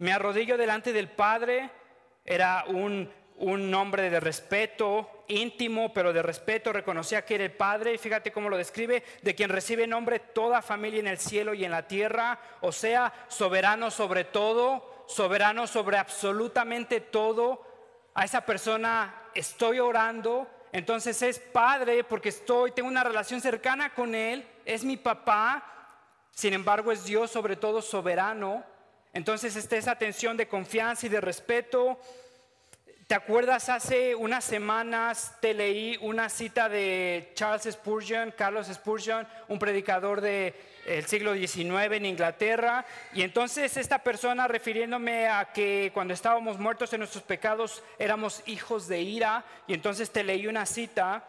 Me 0.00 0.12
arrodillo 0.12 0.58
delante 0.58 0.92
del 0.92 1.08
Padre, 1.08 1.70
era 2.26 2.64
un 2.66 3.10
un 3.40 3.70
nombre 3.70 4.10
de 4.10 4.20
respeto 4.20 5.24
íntimo, 5.28 5.92
pero 5.94 6.12
de 6.12 6.22
respeto, 6.22 6.72
reconocía 6.72 7.24
que 7.24 7.36
era 7.36 7.44
el 7.44 7.52
Padre, 7.52 7.96
fíjate 7.96 8.32
cómo 8.32 8.50
lo 8.50 8.56
describe, 8.56 9.02
de 9.22 9.34
quien 9.34 9.48
recibe 9.48 9.86
nombre 9.86 10.18
toda 10.18 10.60
familia 10.60 11.00
en 11.00 11.06
el 11.06 11.18
cielo 11.18 11.54
y 11.54 11.64
en 11.64 11.70
la 11.70 11.88
tierra, 11.88 12.38
o 12.60 12.70
sea, 12.70 13.12
soberano 13.28 13.90
sobre 13.90 14.24
todo, 14.24 15.04
soberano 15.08 15.66
sobre 15.66 15.96
absolutamente 15.96 17.00
todo. 17.00 17.66
A 18.14 18.24
esa 18.24 18.44
persona 18.44 19.30
estoy 19.34 19.78
orando, 19.78 20.46
entonces 20.72 21.22
es 21.22 21.38
Padre 21.38 22.04
porque 22.04 22.28
estoy, 22.28 22.72
tengo 22.72 22.88
una 22.88 23.04
relación 23.04 23.40
cercana 23.40 23.94
con 23.94 24.14
Él, 24.14 24.46
es 24.66 24.84
mi 24.84 24.98
papá, 24.98 25.64
sin 26.30 26.52
embargo 26.52 26.92
es 26.92 27.04
Dios 27.04 27.30
sobre 27.30 27.56
todo 27.56 27.80
soberano. 27.80 28.64
Entonces 29.14 29.56
está 29.56 29.76
esa 29.76 29.96
tensión 29.96 30.36
de 30.36 30.46
confianza 30.46 31.06
y 31.06 31.08
de 31.08 31.20
respeto 31.20 31.98
¿Te 33.10 33.16
acuerdas? 33.16 33.68
Hace 33.68 34.14
unas 34.14 34.44
semanas 34.44 35.34
te 35.40 35.52
leí 35.52 35.98
una 36.00 36.28
cita 36.28 36.68
de 36.68 37.32
Charles 37.34 37.64
Spurgeon, 37.68 38.32
Carlos 38.38 38.68
Spurgeon, 38.72 39.26
un 39.48 39.58
predicador 39.58 40.20
del 40.20 40.54
siglo 41.08 41.34
XIX 41.34 41.90
en 41.90 42.06
Inglaterra. 42.06 42.86
Y 43.12 43.22
entonces 43.22 43.76
esta 43.76 43.98
persona 43.98 44.46
refiriéndome 44.46 45.26
a 45.26 45.46
que 45.52 45.90
cuando 45.92 46.14
estábamos 46.14 46.60
muertos 46.60 46.92
en 46.92 47.00
nuestros 47.00 47.24
pecados 47.24 47.82
éramos 47.98 48.44
hijos 48.46 48.86
de 48.86 49.00
ira. 49.00 49.44
Y 49.66 49.74
entonces 49.74 50.12
te 50.12 50.22
leí 50.22 50.46
una 50.46 50.64
cita. 50.64 51.24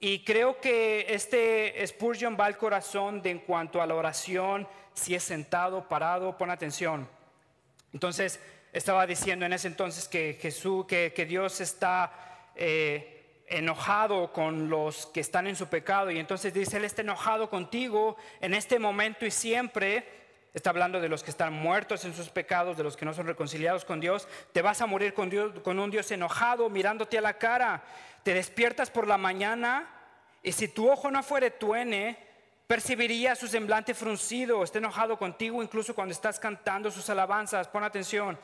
Y 0.00 0.24
creo 0.24 0.62
que 0.62 1.04
este 1.10 1.86
Spurgeon 1.88 2.38
va 2.40 2.46
al 2.46 2.56
corazón 2.56 3.20
de 3.20 3.32
en 3.32 3.40
cuanto 3.40 3.82
a 3.82 3.86
la 3.86 3.96
oración, 3.96 4.66
si 4.94 5.14
es 5.14 5.22
sentado, 5.22 5.86
parado, 5.86 6.38
pon 6.38 6.50
atención. 6.50 7.06
Entonces, 7.92 8.40
estaba 8.72 9.06
diciendo 9.06 9.44
en 9.44 9.52
ese 9.52 9.68
entonces 9.68 10.08
que 10.08 10.38
Jesús, 10.40 10.86
que, 10.86 11.26
Dios 11.28 11.60
está 11.60 12.50
eh, 12.56 13.44
enojado 13.46 14.32
con 14.32 14.70
los 14.70 15.06
que 15.06 15.20
están 15.20 15.46
en 15.46 15.56
su 15.56 15.68
pecado 15.68 16.10
y 16.10 16.18
entonces 16.18 16.54
dice, 16.54 16.78
Él 16.78 16.86
está 16.86 17.02
enojado 17.02 17.50
contigo 17.50 18.16
en 18.40 18.54
este 18.54 18.78
momento 18.78 19.26
y 19.26 19.30
siempre. 19.30 20.20
Está 20.54 20.68
hablando 20.68 21.00
de 21.00 21.08
los 21.08 21.22
que 21.22 21.30
están 21.30 21.54
muertos 21.54 22.04
en 22.04 22.12
sus 22.12 22.28
pecados, 22.28 22.76
de 22.76 22.82
los 22.82 22.94
que 22.94 23.06
no 23.06 23.14
son 23.14 23.26
reconciliados 23.26 23.86
con 23.86 24.00
Dios. 24.00 24.28
Te 24.52 24.60
vas 24.60 24.82
a 24.82 24.86
morir 24.86 25.14
con, 25.14 25.30
Dios, 25.30 25.60
con 25.60 25.78
un 25.78 25.90
Dios 25.90 26.10
enojado 26.10 26.68
mirándote 26.68 27.16
a 27.16 27.22
la 27.22 27.38
cara. 27.38 27.82
Te 28.22 28.34
despiertas 28.34 28.90
por 28.90 29.08
la 29.08 29.16
mañana 29.16 29.88
y 30.42 30.52
si 30.52 30.68
tu 30.68 30.90
ojo 30.90 31.10
no 31.10 31.22
fuere 31.22 31.52
tuene, 31.52 32.18
percibiría 32.66 33.34
su 33.34 33.48
semblante 33.48 33.94
fruncido, 33.94 34.62
está 34.62 34.76
enojado 34.76 35.16
contigo 35.16 35.62
incluso 35.62 35.94
cuando 35.94 36.12
estás 36.12 36.38
cantando 36.38 36.90
sus 36.90 37.08
alabanzas. 37.08 37.66
Pon 37.68 37.84
atención 37.84 38.38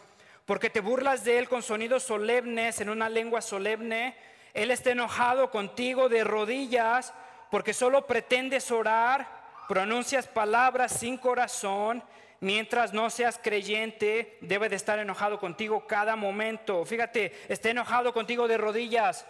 porque 0.49 0.71
te 0.71 0.81
burlas 0.81 1.25
de 1.25 1.39
Él 1.39 1.47
con 1.47 1.63
sonidos 1.63 2.05
solemnes, 2.05 2.81
en 2.81 2.89
una 2.89 3.11
lengua 3.11 3.43
solemne. 3.43 4.17
Él 4.55 4.71
está 4.71 4.93
enojado 4.93 5.51
contigo 5.51 6.09
de 6.09 6.25
rodillas, 6.25 7.13
porque 7.51 7.75
solo 7.75 8.07
pretendes 8.07 8.71
orar, 8.71 9.29
pronuncias 9.69 10.27
palabras 10.27 10.93
sin 10.93 11.19
corazón, 11.19 12.03
mientras 12.41 12.95
no 12.95 13.11
seas 13.11 13.39
creyente, 13.39 14.39
debe 14.41 14.71
de 14.71 14.77
estar 14.77 14.99
enojado 14.99 15.39
contigo 15.39 15.87
cada 15.87 16.17
momento. 16.17 16.83
Fíjate, 16.87 17.31
está 17.51 17.69
enojado 17.69 18.15
contigo 18.15 18.49
de 18.49 18.57
rodillas, 18.57 19.27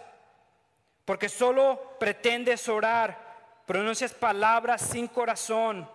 porque 1.03 1.27
solo 1.27 1.97
pretendes 1.99 2.69
orar, 2.69 3.19
pronuncias 3.65 4.13
palabras 4.13 4.83
sin 4.83 5.09
corazón. 5.09 5.85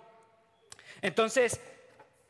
Entonces, 1.01 1.63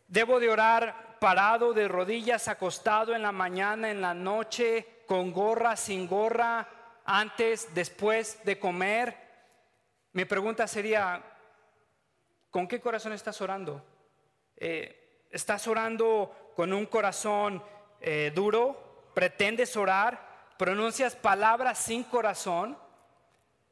debo 0.07 0.39
de 0.39 0.49
orar 0.49 1.14
parado 1.25 1.73
de 1.73 1.89
rodillas, 1.89 2.49
acostado 2.49 3.15
en 3.15 3.23
la 3.23 3.33
mañana, 3.33 3.91
en 3.91 4.03
la 4.03 4.13
noche, 4.13 5.01
con 5.07 5.33
gorra, 5.33 5.75
sin 5.75 6.07
gorra, 6.07 6.69
antes, 7.07 7.75
después 7.75 8.45
de 8.45 8.59
comer. 8.59 9.17
Mi 10.13 10.27
pregunta 10.27 10.67
sería, 10.67 11.23
¿con 12.51 12.69
qué 12.69 12.79
corazón 12.79 13.15
estás 13.15 13.41
orando? 13.41 13.83
Eh, 14.55 15.25
¿Estás 15.31 15.67
orando 15.67 16.53
con 16.55 16.75
un 16.75 16.85
corazón 16.85 17.65
eh, 18.03 18.31
duro? 18.35 19.09
¿Pretendes 19.15 19.79
orar? 19.79 20.53
¿Pronuncias 20.59 21.17
palabras 21.17 21.79
sin 21.79 22.05
corazón? 22.05 22.77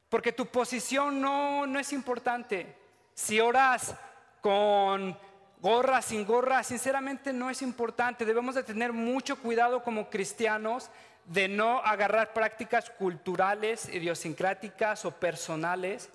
Porque 0.09 0.33
tu 0.33 0.47
posición 0.47 1.21
no, 1.21 1.67
no 1.67 1.79
es 1.79 1.93
importante. 1.93 2.75
Si 3.13 3.41
oras 3.41 3.95
con 4.41 5.15
gorra, 5.63 6.03
sin 6.03 6.27
gorra, 6.27 6.63
sinceramente 6.65 7.33
no 7.33 7.49
es 7.49 7.63
importante. 7.63 8.25
Debemos 8.25 8.57
de 8.57 8.65
tener 8.65 8.93
mucho 8.93 9.37
cuidado 9.37 9.83
como 9.85 10.11
cristianos 10.11 10.91
de 11.25 11.47
no 11.47 11.79
agarrar 11.79 12.33
prácticas 12.33 12.91
culturales, 12.91 13.89
idiosincráticas 13.89 15.05
o 15.05 15.13
personales 15.13 16.11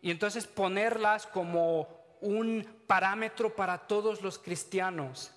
y 0.00 0.10
entonces 0.10 0.46
ponerlas 0.46 1.26
como 1.26 1.88
un 2.22 2.66
parámetro 2.86 3.54
para 3.54 3.76
todos 3.86 4.22
los 4.22 4.38
cristianos. 4.38 5.30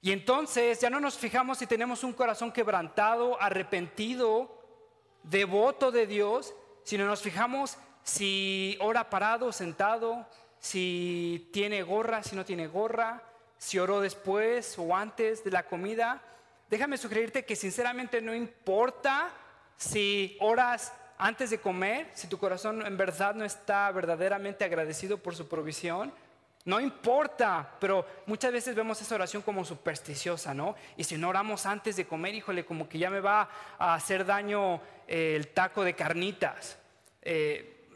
Y 0.00 0.12
entonces 0.12 0.80
ya 0.80 0.88
no 0.88 1.00
nos 1.00 1.18
fijamos 1.18 1.58
si 1.58 1.66
tenemos 1.66 2.04
un 2.04 2.12
corazón 2.12 2.52
quebrantado, 2.52 3.42
arrepentido, 3.42 4.62
devoto 5.24 5.90
de 5.90 6.06
Dios, 6.06 6.54
sino 6.84 7.04
nos 7.04 7.20
fijamos 7.20 7.78
si 8.04 8.78
ora 8.80 9.10
parado, 9.10 9.50
sentado, 9.50 10.24
si 10.66 11.48
tiene 11.52 11.84
gorra, 11.84 12.24
si 12.24 12.34
no 12.34 12.44
tiene 12.44 12.66
gorra, 12.66 13.22
si 13.56 13.78
oró 13.78 14.00
después 14.00 14.76
o 14.78 14.96
antes 14.96 15.44
de 15.44 15.52
la 15.52 15.62
comida. 15.62 16.20
Déjame 16.68 16.98
sugerirte 16.98 17.44
que 17.44 17.54
sinceramente 17.54 18.20
no 18.20 18.34
importa 18.34 19.30
si 19.76 20.36
oras 20.40 20.92
antes 21.18 21.50
de 21.50 21.60
comer, 21.60 22.10
si 22.14 22.26
tu 22.26 22.38
corazón 22.38 22.84
en 22.84 22.96
verdad 22.96 23.36
no 23.36 23.44
está 23.44 23.88
verdaderamente 23.92 24.64
agradecido 24.64 25.18
por 25.18 25.36
su 25.36 25.46
provisión. 25.46 26.12
No 26.64 26.80
importa, 26.80 27.76
pero 27.78 28.04
muchas 28.26 28.50
veces 28.50 28.74
vemos 28.74 29.00
esa 29.00 29.14
oración 29.14 29.42
como 29.42 29.64
supersticiosa, 29.64 30.52
¿no? 30.52 30.74
Y 30.96 31.04
si 31.04 31.16
no 31.16 31.28
oramos 31.28 31.64
antes 31.64 31.94
de 31.94 32.08
comer, 32.08 32.34
híjole, 32.34 32.64
como 32.64 32.88
que 32.88 32.98
ya 32.98 33.08
me 33.08 33.20
va 33.20 33.48
a 33.78 33.94
hacer 33.94 34.26
daño 34.26 34.80
eh, 35.06 35.36
el 35.36 35.46
taco 35.46 35.84
de 35.84 35.94
carnitas. 35.94 36.76
Eh, 37.22 37.88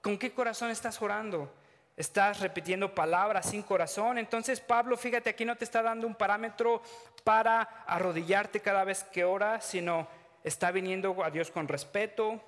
¿Con 0.00 0.18
qué 0.18 0.32
corazón 0.32 0.70
estás 0.70 1.00
orando? 1.02 1.52
Estás 1.96 2.40
repitiendo 2.40 2.94
palabras 2.94 3.50
sin 3.50 3.62
corazón. 3.62 4.18
Entonces 4.18 4.60
Pablo, 4.60 4.96
fíjate, 4.96 5.30
aquí 5.30 5.44
no 5.44 5.56
te 5.56 5.64
está 5.64 5.82
dando 5.82 6.06
un 6.06 6.14
parámetro 6.14 6.82
para 7.24 7.62
arrodillarte 7.86 8.60
cada 8.60 8.84
vez 8.84 9.02
que 9.04 9.24
oras, 9.24 9.64
sino 9.64 10.06
está 10.44 10.70
viniendo 10.70 11.24
a 11.24 11.30
Dios 11.30 11.50
con 11.50 11.66
respeto, 11.66 12.40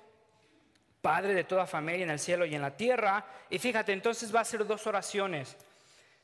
Padre 1.01 1.33
de 1.33 1.43
toda 1.43 1.65
familia 1.65 2.03
en 2.03 2.11
el 2.11 2.19
cielo 2.19 2.45
y 2.45 2.55
en 2.55 2.61
la 2.61 2.77
tierra. 2.77 3.25
Y 3.49 3.59
fíjate, 3.59 3.91
entonces 3.91 4.33
va 4.33 4.41
a 4.41 4.45
ser 4.45 4.65
dos 4.65 4.87
oraciones. 4.87 5.57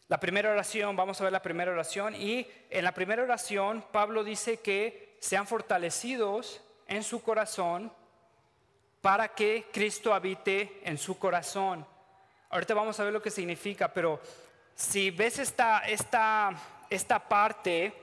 La 0.07 0.19
primera 0.19 0.51
oración, 0.51 0.95
vamos 0.95 1.19
a 1.19 1.25
ver 1.25 1.33
la 1.33 1.41
primera 1.41 1.71
oración. 1.71 2.15
Y 2.15 2.47
en 2.69 2.83
la 2.85 2.93
primera 2.93 3.23
oración, 3.23 3.83
Pablo 3.91 4.23
dice 4.23 4.61
que 4.61 5.17
sean 5.19 5.47
fortalecidos 5.47 6.61
en 6.87 7.03
su 7.03 7.21
corazón 7.21 7.91
para 9.07 9.29
que 9.29 9.67
Cristo 9.71 10.13
habite 10.13 10.81
en 10.83 10.97
su 10.97 11.17
corazón. 11.17 11.87
Ahorita 12.49 12.73
vamos 12.73 12.99
a 12.99 13.05
ver 13.05 13.13
lo 13.13 13.21
que 13.21 13.31
significa, 13.31 13.87
pero 13.87 14.19
si 14.75 15.11
ves 15.11 15.39
esta, 15.39 15.87
esta, 15.87 16.53
esta 16.89 17.17
parte 17.17 17.93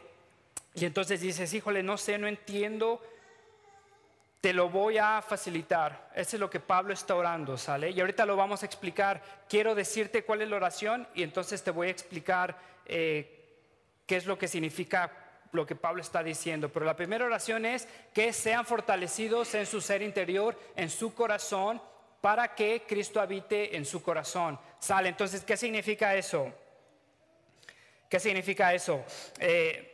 y 0.72 0.86
entonces 0.86 1.20
dices, 1.20 1.52
híjole, 1.52 1.82
no 1.82 1.98
sé, 1.98 2.16
no 2.16 2.26
entiendo, 2.26 3.02
te 4.40 4.54
lo 4.54 4.70
voy 4.70 4.96
a 4.96 5.20
facilitar. 5.20 6.10
Eso 6.14 6.36
es 6.36 6.40
lo 6.40 6.48
que 6.48 6.60
Pablo 6.60 6.94
está 6.94 7.14
orando, 7.14 7.58
¿sale? 7.58 7.90
Y 7.90 8.00
ahorita 8.00 8.24
lo 8.24 8.34
vamos 8.34 8.62
a 8.62 8.66
explicar. 8.66 9.22
Quiero 9.46 9.74
decirte 9.74 10.24
cuál 10.24 10.40
es 10.40 10.48
la 10.48 10.56
oración 10.56 11.06
y 11.14 11.22
entonces 11.22 11.62
te 11.62 11.70
voy 11.70 11.88
a 11.88 11.90
explicar 11.90 12.56
eh, 12.86 13.60
qué 14.06 14.16
es 14.16 14.24
lo 14.24 14.38
que 14.38 14.48
significa 14.48 15.12
lo 15.54 15.66
que 15.66 15.74
Pablo 15.74 16.02
está 16.02 16.22
diciendo. 16.22 16.68
Pero 16.70 16.84
la 16.84 16.96
primera 16.96 17.24
oración 17.24 17.64
es 17.64 17.88
que 18.12 18.32
sean 18.32 18.66
fortalecidos 18.66 19.54
en 19.54 19.66
su 19.66 19.80
ser 19.80 20.02
interior, 20.02 20.58
en 20.76 20.90
su 20.90 21.14
corazón, 21.14 21.80
para 22.20 22.54
que 22.54 22.84
Cristo 22.86 23.20
habite 23.20 23.76
en 23.76 23.84
su 23.84 24.02
corazón. 24.02 24.58
Sale, 24.78 25.08
entonces, 25.08 25.44
¿qué 25.44 25.56
significa 25.56 26.14
eso? 26.14 26.52
¿Qué 28.08 28.20
significa 28.20 28.72
eso? 28.74 29.04
Eh, 29.38 29.90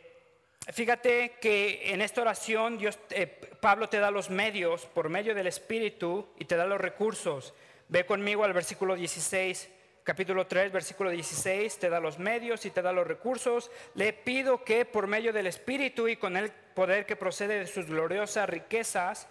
Fíjate 0.67 1.37
que 1.41 1.91
en 1.91 2.01
esta 2.01 2.21
oración 2.21 2.77
Dios, 2.77 2.99
eh, 3.09 3.25
Pablo 3.25 3.89
te 3.89 3.97
da 3.97 4.11
los 4.11 4.29
medios 4.29 4.85
por 4.85 5.09
medio 5.09 5.33
del 5.33 5.47
Espíritu 5.47 6.29
y 6.37 6.45
te 6.45 6.55
da 6.55 6.65
los 6.65 6.79
recursos. 6.79 7.53
Ve 7.87 8.05
conmigo 8.05 8.43
al 8.43 8.53
versículo 8.53 8.95
16, 8.95 9.69
capítulo 10.03 10.47
3, 10.47 10.71
versículo 10.71 11.09
16, 11.09 11.79
te 11.79 11.89
da 11.89 11.99
los 11.99 12.19
medios 12.19 12.65
y 12.65 12.71
te 12.71 12.81
da 12.81 12.91
los 12.91 13.07
recursos. 13.07 13.71
Le 13.95 14.13
pido 14.13 14.63
que 14.63 14.85
por 14.85 15.07
medio 15.07 15.33
del 15.33 15.47
Espíritu 15.47 16.07
y 16.07 16.17
con 16.17 16.37
el 16.37 16.51
poder 16.51 17.05
que 17.05 17.15
procede 17.15 17.59
de 17.59 17.67
sus 17.67 17.85
gloriosas 17.85 18.49
riquezas, 18.49 19.27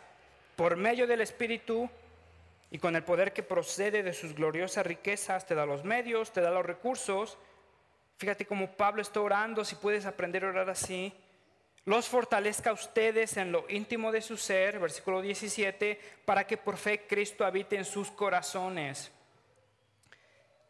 por 0.57 0.77
medio 0.77 1.07
del 1.07 1.21
Espíritu 1.21 1.89
y 2.71 2.79
con 2.79 2.95
el 2.97 3.03
poder 3.03 3.33
que 3.33 3.43
procede 3.43 4.03
de 4.03 4.13
sus 4.13 4.35
gloriosas 4.35 4.87
riquezas, 4.87 5.47
te 5.47 5.55
da 5.55 5.67
los 5.67 5.85
medios, 5.85 6.33
te 6.33 6.41
da 6.41 6.51
los 6.51 6.67
recursos 6.67 7.39
Fíjate 8.21 8.45
cómo 8.45 8.71
Pablo 8.77 9.01
está 9.01 9.23
orando, 9.23 9.65
si 9.65 9.77
puedes 9.77 10.05
aprender 10.05 10.45
a 10.45 10.51
orar 10.51 10.69
así. 10.69 11.11
Los 11.87 12.07
fortalezca 12.07 12.69
a 12.69 12.75
ustedes 12.75 13.39
en 13.39 13.51
lo 13.51 13.65
íntimo 13.71 14.13
de 14.13 14.21
su 14.21 14.37
ser, 14.37 14.79
versículo 14.79 15.23
17, 15.23 15.99
para 16.27 16.47
que 16.47 16.59
por 16.59 16.77
fe 16.77 17.07
Cristo 17.07 17.47
habite 17.47 17.77
en 17.77 17.87
sus 17.87 18.11
corazones. 18.11 19.11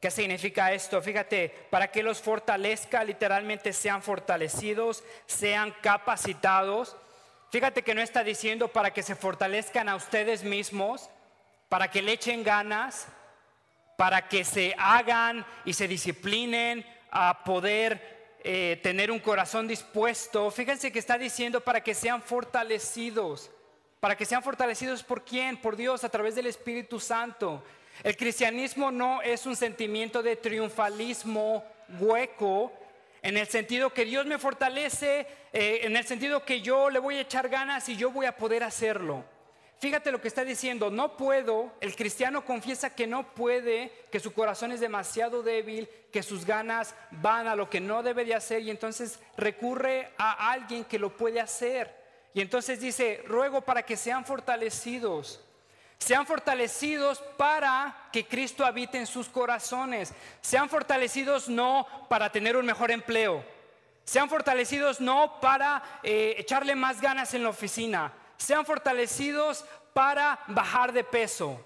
¿Qué 0.00 0.10
significa 0.10 0.72
esto? 0.72 1.02
Fíjate, 1.02 1.50
para 1.68 1.90
que 1.90 2.02
los 2.02 2.22
fortalezca, 2.22 3.04
literalmente 3.04 3.74
sean 3.74 4.02
fortalecidos, 4.02 5.04
sean 5.26 5.74
capacitados. 5.82 6.96
Fíjate 7.50 7.82
que 7.82 7.94
no 7.94 8.00
está 8.00 8.24
diciendo 8.24 8.68
para 8.68 8.92
que 8.94 9.02
se 9.02 9.14
fortalezcan 9.14 9.90
a 9.90 9.96
ustedes 9.96 10.42
mismos, 10.42 11.10
para 11.68 11.90
que 11.90 12.00
le 12.00 12.12
echen 12.12 12.42
ganas, 12.42 13.08
para 13.98 14.26
que 14.26 14.42
se 14.42 14.74
hagan 14.78 15.44
y 15.66 15.74
se 15.74 15.86
disciplinen, 15.86 16.86
a 17.10 17.44
poder 17.44 18.38
eh, 18.42 18.80
tener 18.82 19.10
un 19.10 19.18
corazón 19.18 19.68
dispuesto. 19.68 20.50
Fíjense 20.50 20.90
que 20.92 20.98
está 20.98 21.18
diciendo 21.18 21.60
para 21.60 21.82
que 21.82 21.94
sean 21.94 22.22
fortalecidos. 22.22 23.50
Para 24.00 24.16
que 24.16 24.24
sean 24.24 24.42
fortalecidos 24.42 25.02
por 25.02 25.24
quién? 25.24 25.58
Por 25.58 25.76
Dios 25.76 26.04
a 26.04 26.08
través 26.08 26.34
del 26.34 26.46
Espíritu 26.46 26.98
Santo. 26.98 27.62
El 28.02 28.16
cristianismo 28.16 28.90
no 28.90 29.20
es 29.20 29.44
un 29.44 29.56
sentimiento 29.56 30.22
de 30.22 30.36
triunfalismo 30.36 31.64
hueco, 31.98 32.72
en 33.22 33.36
el 33.36 33.46
sentido 33.46 33.92
que 33.92 34.06
Dios 34.06 34.24
me 34.24 34.38
fortalece, 34.38 35.26
eh, 35.52 35.80
en 35.82 35.96
el 35.96 36.06
sentido 36.06 36.44
que 36.44 36.62
yo 36.62 36.88
le 36.88 36.98
voy 36.98 37.16
a 37.16 37.20
echar 37.20 37.48
ganas 37.50 37.88
y 37.90 37.96
yo 37.96 38.10
voy 38.10 38.24
a 38.24 38.36
poder 38.36 38.62
hacerlo. 38.62 39.24
Fíjate 39.78 40.12
lo 40.12 40.20
que 40.20 40.28
está 40.28 40.44
diciendo, 40.44 40.90
no 40.90 41.16
puedo, 41.16 41.72
el 41.80 41.96
cristiano 41.96 42.44
confiesa 42.44 42.94
que 42.94 43.06
no 43.06 43.34
puede, 43.34 43.90
que 44.10 44.20
su 44.20 44.32
corazón 44.32 44.72
es 44.72 44.80
demasiado 44.80 45.42
débil, 45.42 45.88
que 46.12 46.22
sus 46.22 46.44
ganas 46.44 46.94
van 47.10 47.46
a 47.46 47.56
lo 47.56 47.70
que 47.70 47.80
no 47.80 48.02
debe 48.02 48.24
de 48.24 48.34
hacer 48.34 48.60
y 48.62 48.70
entonces 48.70 49.18
recurre 49.36 50.10
a 50.18 50.52
alguien 50.52 50.84
que 50.84 50.98
lo 50.98 51.16
puede 51.16 51.40
hacer. 51.40 51.94
Y 52.34 52.40
entonces 52.40 52.80
dice, 52.80 53.22
ruego 53.26 53.62
para 53.62 53.82
que 53.82 53.96
sean 53.96 54.24
fortalecidos, 54.24 55.42
sean 56.00 56.26
fortalecidos 56.26 57.18
para 57.36 58.08
que 58.10 58.26
Cristo 58.26 58.64
habite 58.64 58.98
en 58.98 59.06
sus 59.06 59.28
corazones, 59.28 60.12
sean 60.40 60.68
fortalecidos 60.68 61.48
no 61.48 61.86
para 62.08 62.32
tener 62.32 62.56
un 62.56 62.66
mejor 62.66 62.90
empleo, 62.90 63.44
sean 64.04 64.28
fortalecidos 64.28 65.00
no 65.00 65.40
para 65.40 66.00
eh, 66.02 66.34
echarle 66.38 66.74
más 66.74 67.00
ganas 67.00 67.34
en 67.34 67.44
la 67.44 67.50
oficina, 67.50 68.12
sean 68.38 68.64
fortalecidos 68.64 69.64
para 69.92 70.40
bajar 70.48 70.92
de 70.92 71.04
peso. 71.04 71.62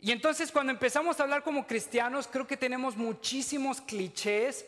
Y 0.00 0.10
entonces 0.10 0.50
cuando 0.50 0.72
empezamos 0.72 1.20
a 1.20 1.22
hablar 1.22 1.42
como 1.42 1.66
cristianos, 1.66 2.26
creo 2.26 2.46
que 2.46 2.56
tenemos 2.56 2.96
muchísimos 2.96 3.80
clichés 3.80 4.64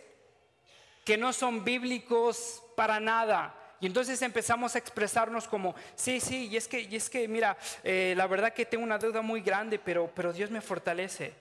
que 1.05 1.17
no 1.17 1.33
son 1.33 1.65
bíblicos 1.65 2.63
para 2.77 3.01
nada. 3.01 3.55
Y 3.81 3.87
entonces 3.87 4.21
empezamos 4.23 4.75
a 4.75 4.79
expresarnos 4.79 5.47
como, 5.47 5.75
sí, 5.95 6.21
sí, 6.21 6.49
y 6.49 6.57
es 6.57 6.67
que, 6.67 6.81
y 6.81 6.97
es 6.97 7.11
que 7.11 7.29
mira, 7.29 7.57
eh, 7.85 8.15
la 8.17 8.27
verdad 8.27 8.53
que 8.53 8.65
tengo 8.65 8.85
una 8.85 8.99
deuda 8.99 9.21
muy 9.21 9.43
grande, 9.43 9.79
pero, 9.79 10.11
pero 10.15 10.33
Dios 10.33 10.51
me 10.51 10.61
fortalece. 10.61 11.35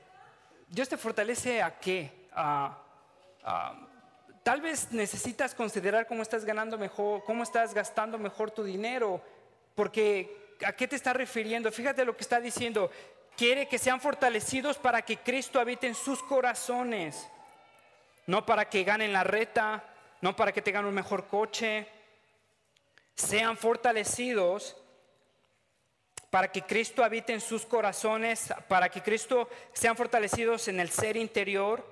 ¿Dios 0.68 0.90
te 0.90 0.98
fortalece 0.98 1.62
a 1.62 1.80
qué? 1.80 2.26
tal 4.44 4.60
vez 4.60 4.92
necesitas 4.92 5.56
considerar 5.56 6.06
cómo 6.08 6.22
estás 6.22 6.44
ganando 6.44 6.78
mejor, 6.78 7.24
cómo 7.24 7.44
estás 7.44 7.74
gastando 7.74 8.18
mejor 8.18 8.52
tu 8.52 8.64
dinero 8.64 9.22
porque 9.76 10.56
¿a 10.66 10.72
qué 10.74 10.88
te 10.88 10.96
está 10.96 11.14
refiriendo? 11.14 11.72
Fíjate 11.72 12.06
lo 12.06 12.16
que 12.16 12.24
está 12.24 12.40
diciendo. 12.40 12.90
Quiere 13.38 13.68
que 13.68 13.78
sean 13.78 14.00
fortalecidos 14.00 14.78
para 14.78 15.02
que 15.02 15.18
Cristo 15.18 15.60
habite 15.60 15.88
en 15.88 15.96
sus 15.96 16.24
corazones. 16.24 17.28
No 18.26 18.46
para 18.46 18.70
que 18.70 18.84
ganen 18.86 19.14
la 19.14 19.24
reta, 19.24 19.84
no 20.22 20.36
para 20.36 20.54
que 20.54 20.62
tengan 20.62 20.86
un 20.86 20.94
mejor 20.94 21.28
coche. 21.28 21.88
Sean 23.16 23.58
fortalecidos 23.58 24.76
para 26.30 26.52
que 26.52 26.64
Cristo 26.64 27.02
habite 27.02 27.34
en 27.34 27.40
sus 27.40 27.66
corazones, 27.66 28.54
para 28.68 28.90
que 28.90 29.02
Cristo 29.02 29.50
sean 29.72 29.96
fortalecidos 29.96 30.68
en 30.68 30.82
el 30.82 30.90
ser 30.90 31.16
interior. 31.16 31.86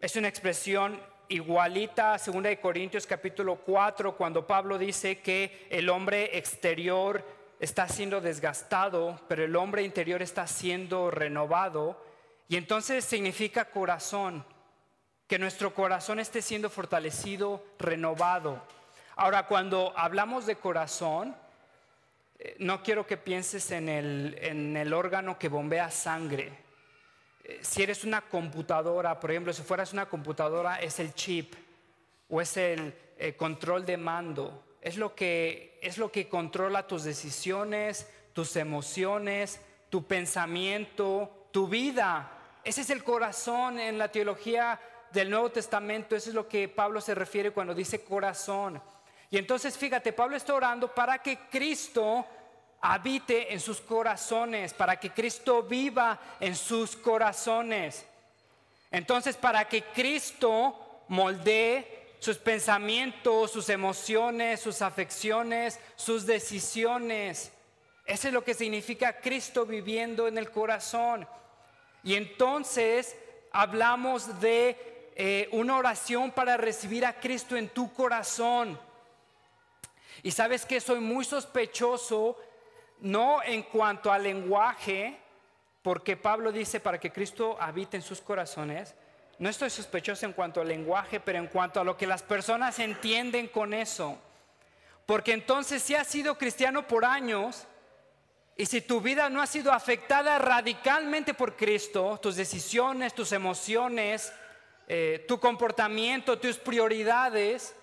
Es 0.00 0.16
una 0.16 0.28
expresión 0.28 0.98
igualita 1.28 2.14
a 2.14 2.18
2 2.18 2.58
Corintios 2.62 3.06
capítulo 3.06 3.56
4, 3.56 4.16
cuando 4.16 4.46
Pablo 4.46 4.78
dice 4.78 5.20
que 5.20 5.66
el 5.70 5.90
hombre 5.90 6.38
exterior 6.38 7.22
está 7.60 7.88
siendo 7.88 8.22
desgastado, 8.22 9.20
pero 9.28 9.44
el 9.44 9.54
hombre 9.54 9.82
interior 9.82 10.22
está 10.22 10.46
siendo 10.46 11.10
renovado. 11.10 12.02
Y 12.48 12.56
entonces 12.56 13.04
significa 13.04 13.66
corazón, 13.66 14.46
que 15.26 15.38
nuestro 15.38 15.74
corazón 15.74 16.20
esté 16.20 16.40
siendo 16.40 16.70
fortalecido, 16.70 17.62
renovado. 17.78 18.62
Ahora, 19.16 19.46
cuando 19.46 19.92
hablamos 19.96 20.46
de 20.46 20.56
corazón, 20.56 21.36
eh, 22.38 22.56
no 22.58 22.82
quiero 22.82 23.06
que 23.06 23.16
pienses 23.16 23.70
en 23.70 23.88
el, 23.88 24.36
en 24.40 24.92
órgano 24.92 25.38
que 25.38 25.48
bombea 25.48 25.90
sangre 25.90 26.64
si 27.60 27.82
eres 27.82 28.04
una 28.04 28.22
computadora, 28.22 29.20
por 29.20 29.30
ejemplo, 29.30 29.52
si 29.52 29.62
fueras 29.62 29.92
una 29.92 30.06
computadora, 30.06 30.76
es 30.76 30.98
el 30.98 31.14
chip 31.14 31.54
o 32.28 32.40
es 32.40 32.56
el 32.56 32.94
eh, 33.18 33.34
control 33.34 33.84
de 33.84 33.96
mando. 33.96 34.64
Es 34.80 34.96
lo, 34.96 35.14
que, 35.14 35.78
es 35.82 35.98
lo 35.98 36.10
que 36.10 36.28
controla 36.28 36.86
tus 36.86 37.04
decisiones, 37.04 38.08
tus 38.32 38.56
emociones, 38.56 39.60
tu 39.90 40.04
pensamiento, 40.04 41.48
tu 41.50 41.68
vida. 41.68 42.30
Ese 42.64 42.82
es 42.82 42.90
el 42.90 43.04
corazón 43.04 43.78
en 43.78 43.98
la 43.98 44.08
teología 44.08 44.80
del 45.12 45.30
Nuevo 45.30 45.50
Testamento. 45.50 46.16
Eso 46.16 46.30
es 46.30 46.34
lo 46.34 46.48
que 46.48 46.68
Pablo 46.68 47.00
se 47.00 47.14
refiere 47.14 47.50
cuando 47.50 47.74
dice 47.74 48.04
corazón. 48.04 48.80
Y 49.34 49.38
entonces 49.38 49.76
fíjate, 49.76 50.12
Pablo 50.12 50.36
está 50.36 50.54
orando 50.54 50.94
para 50.94 51.18
que 51.18 51.36
Cristo 51.50 52.24
habite 52.80 53.52
en 53.52 53.58
sus 53.58 53.80
corazones, 53.80 54.72
para 54.72 55.00
que 55.00 55.10
Cristo 55.10 55.64
viva 55.64 56.20
en 56.38 56.54
sus 56.54 56.94
corazones. 56.94 58.06
Entonces, 58.92 59.36
para 59.36 59.64
que 59.64 59.82
Cristo 59.86 61.02
moldee 61.08 62.14
sus 62.20 62.38
pensamientos, 62.38 63.50
sus 63.50 63.70
emociones, 63.70 64.60
sus 64.60 64.80
afecciones, 64.82 65.80
sus 65.96 66.26
decisiones. 66.26 67.50
Eso 68.06 68.28
es 68.28 68.34
lo 68.34 68.44
que 68.44 68.54
significa 68.54 69.18
Cristo 69.18 69.66
viviendo 69.66 70.28
en 70.28 70.38
el 70.38 70.52
corazón. 70.52 71.26
Y 72.04 72.14
entonces 72.14 73.16
hablamos 73.50 74.40
de 74.40 75.10
eh, 75.16 75.48
una 75.50 75.76
oración 75.76 76.30
para 76.30 76.56
recibir 76.56 77.04
a 77.04 77.18
Cristo 77.18 77.56
en 77.56 77.70
tu 77.70 77.92
corazón. 77.92 78.78
Y 80.22 80.30
sabes 80.30 80.64
que 80.64 80.80
soy 80.80 81.00
muy 81.00 81.24
sospechoso 81.24 82.38
no 83.00 83.42
en 83.42 83.62
cuanto 83.64 84.12
al 84.12 84.22
lenguaje, 84.22 85.18
porque 85.82 86.16
Pablo 86.16 86.52
dice 86.52 86.80
para 86.80 86.98
que 86.98 87.12
Cristo 87.12 87.56
habite 87.60 87.96
en 87.96 88.02
sus 88.02 88.20
corazones. 88.20 88.94
No 89.38 89.48
estoy 89.48 89.68
sospechoso 89.68 90.24
en 90.26 90.32
cuanto 90.32 90.60
al 90.60 90.68
lenguaje, 90.68 91.20
pero 91.20 91.38
en 91.38 91.48
cuanto 91.48 91.80
a 91.80 91.84
lo 91.84 91.96
que 91.96 92.06
las 92.06 92.22
personas 92.22 92.78
entienden 92.78 93.48
con 93.48 93.74
eso. 93.74 94.18
Porque 95.06 95.32
entonces 95.32 95.82
si 95.82 95.94
has 95.94 96.06
sido 96.06 96.38
cristiano 96.38 96.86
por 96.86 97.04
años 97.04 97.66
y 98.56 98.66
si 98.66 98.80
tu 98.80 99.00
vida 99.00 99.28
no 99.28 99.42
ha 99.42 99.46
sido 99.46 99.72
afectada 99.72 100.38
radicalmente 100.38 101.34
por 101.34 101.56
Cristo, 101.56 102.18
tus 102.22 102.36
decisiones, 102.36 103.14
tus 103.14 103.32
emociones, 103.32 104.32
eh, 104.86 105.24
tu 105.26 105.40
comportamiento, 105.40 106.38
tus 106.38 106.56
prioridades, 106.56 107.74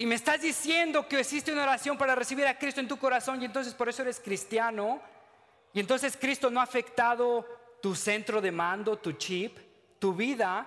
y 0.00 0.06
me 0.06 0.14
estás 0.14 0.40
diciendo 0.40 1.06
que 1.06 1.20
existe 1.20 1.52
una 1.52 1.64
oración 1.64 1.98
para 1.98 2.14
recibir 2.14 2.46
a 2.46 2.58
Cristo 2.58 2.80
en 2.80 2.88
tu 2.88 2.96
corazón 2.96 3.42
y 3.42 3.44
entonces 3.44 3.74
por 3.74 3.86
eso 3.86 4.00
eres 4.00 4.18
cristiano. 4.18 4.98
Y 5.74 5.80
entonces 5.80 6.16
Cristo 6.16 6.50
no 6.50 6.58
ha 6.58 6.62
afectado 6.62 7.46
tu 7.82 7.94
centro 7.94 8.40
de 8.40 8.50
mando, 8.50 8.96
tu 8.96 9.12
chip, 9.12 9.58
tu 9.98 10.14
vida. 10.14 10.66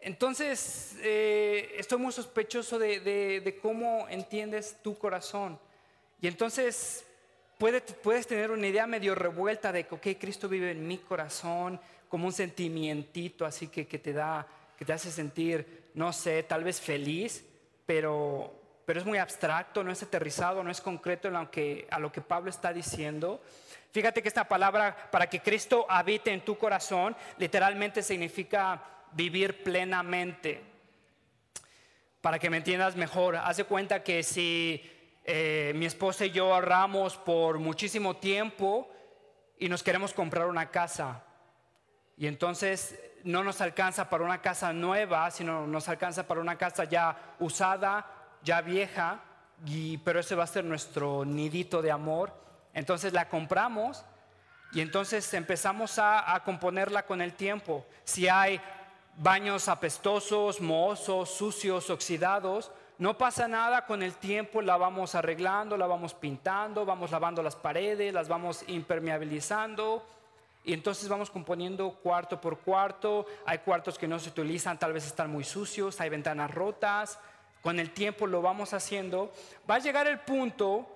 Entonces 0.00 0.94
eh, 1.00 1.74
estoy 1.76 1.98
muy 1.98 2.12
sospechoso 2.12 2.78
de, 2.78 3.58
cómo 3.60 4.06
entiendes 4.08 4.76
tu 4.80 4.96
corazón. 4.96 5.58
Y 6.20 6.28
entonces 6.28 7.04
puedes, 7.58 7.82
puedes 7.94 8.28
tener 8.28 8.52
una 8.52 8.68
idea 8.68 8.86
medio 8.86 9.16
revuelta 9.16 9.72
de 9.72 9.88
que 9.88 9.96
okay, 9.96 10.14
Cristo 10.14 10.48
vive 10.48 10.70
en 10.70 10.86
mi 10.86 10.98
corazón 10.98 11.80
como 12.08 12.28
un 12.28 12.32
sentimientito 12.32 13.44
así 13.44 13.66
que, 13.66 13.88
que, 13.88 13.98
te 13.98 14.12
da, 14.12 14.46
que 14.78 14.84
te 14.84 14.92
hace 14.92 15.10
sentir, 15.10 15.90
no 15.94 16.12
sé, 16.12 16.44
tal 16.44 16.62
vez 16.62 16.80
feliz 16.80 17.49
pero, 17.90 18.54
pero 18.86 19.00
es 19.00 19.04
muy 19.04 19.18
abstracto, 19.18 19.82
no 19.82 19.90
es 19.90 20.00
aterrizado, 20.00 20.62
no 20.62 20.70
es 20.70 20.80
concreto 20.80 21.26
en 21.26 21.34
lo 21.34 21.50
que, 21.50 21.88
a 21.90 21.98
lo 21.98 22.12
que 22.12 22.20
Pablo 22.20 22.48
está 22.48 22.72
diciendo. 22.72 23.42
Fíjate 23.90 24.22
que 24.22 24.28
esta 24.28 24.46
palabra, 24.46 25.10
para 25.10 25.28
que 25.28 25.40
Cristo 25.40 25.86
habite 25.88 26.32
en 26.32 26.44
tu 26.44 26.56
corazón, 26.56 27.16
literalmente 27.36 28.04
significa 28.04 28.80
vivir 29.10 29.64
plenamente. 29.64 30.62
Para 32.20 32.38
que 32.38 32.48
me 32.48 32.58
entiendas 32.58 32.94
mejor, 32.94 33.34
haz 33.34 33.56
de 33.56 33.64
cuenta 33.64 34.04
que 34.04 34.22
si 34.22 34.88
eh, 35.24 35.72
mi 35.74 35.86
esposa 35.86 36.26
y 36.26 36.30
yo 36.30 36.54
ahorramos 36.54 37.16
por 37.16 37.58
muchísimo 37.58 38.18
tiempo 38.18 38.88
y 39.58 39.68
nos 39.68 39.82
queremos 39.82 40.14
comprar 40.14 40.46
una 40.46 40.70
casa, 40.70 41.24
y 42.16 42.28
entonces 42.28 43.09
no 43.24 43.44
nos 43.44 43.60
alcanza 43.60 44.08
para 44.08 44.24
una 44.24 44.40
casa 44.40 44.72
nueva, 44.72 45.30
sino 45.30 45.66
nos 45.66 45.88
alcanza 45.88 46.26
para 46.26 46.40
una 46.40 46.56
casa 46.56 46.84
ya 46.84 47.34
usada, 47.38 48.06
ya 48.42 48.60
vieja, 48.60 49.20
y, 49.66 49.98
pero 49.98 50.20
ese 50.20 50.34
va 50.34 50.44
a 50.44 50.48
ser 50.48 50.64
nuestro 50.64 51.24
nidito 51.24 51.82
de 51.82 51.90
amor. 51.90 52.32
Entonces 52.72 53.12
la 53.12 53.28
compramos 53.28 54.04
y 54.72 54.80
entonces 54.80 55.32
empezamos 55.34 55.98
a, 55.98 56.34
a 56.34 56.44
componerla 56.44 57.04
con 57.04 57.20
el 57.20 57.34
tiempo. 57.34 57.84
Si 58.04 58.28
hay 58.28 58.60
baños 59.16 59.68
apestosos, 59.68 60.60
mohоsos, 60.60 61.30
sucios, 61.30 61.90
oxidados, 61.90 62.70
no 62.98 63.16
pasa 63.16 63.48
nada, 63.48 63.86
con 63.86 64.02
el 64.02 64.14
tiempo 64.14 64.60
la 64.60 64.76
vamos 64.76 65.14
arreglando, 65.14 65.76
la 65.76 65.86
vamos 65.86 66.14
pintando, 66.14 66.84
vamos 66.84 67.10
lavando 67.10 67.42
las 67.42 67.56
paredes, 67.56 68.12
las 68.12 68.28
vamos 68.28 68.62
impermeabilizando 68.66 70.06
y 70.64 70.74
entonces 70.74 71.08
vamos 71.08 71.30
componiendo 71.30 71.90
cuarto 72.02 72.40
por 72.40 72.58
cuarto. 72.58 73.26
Hay 73.46 73.58
cuartos 73.58 73.98
que 73.98 74.06
no 74.06 74.18
se 74.18 74.28
utilizan, 74.28 74.78
tal 74.78 74.92
vez 74.92 75.06
están 75.06 75.30
muy 75.30 75.44
sucios, 75.44 76.00
hay 76.00 76.10
ventanas 76.10 76.50
rotas. 76.50 77.18
Con 77.62 77.78
el 77.78 77.90
tiempo 77.92 78.26
lo 78.26 78.42
vamos 78.42 78.72
haciendo. 78.72 79.32
Va 79.68 79.76
a 79.76 79.78
llegar 79.78 80.06
el 80.06 80.20
punto 80.20 80.86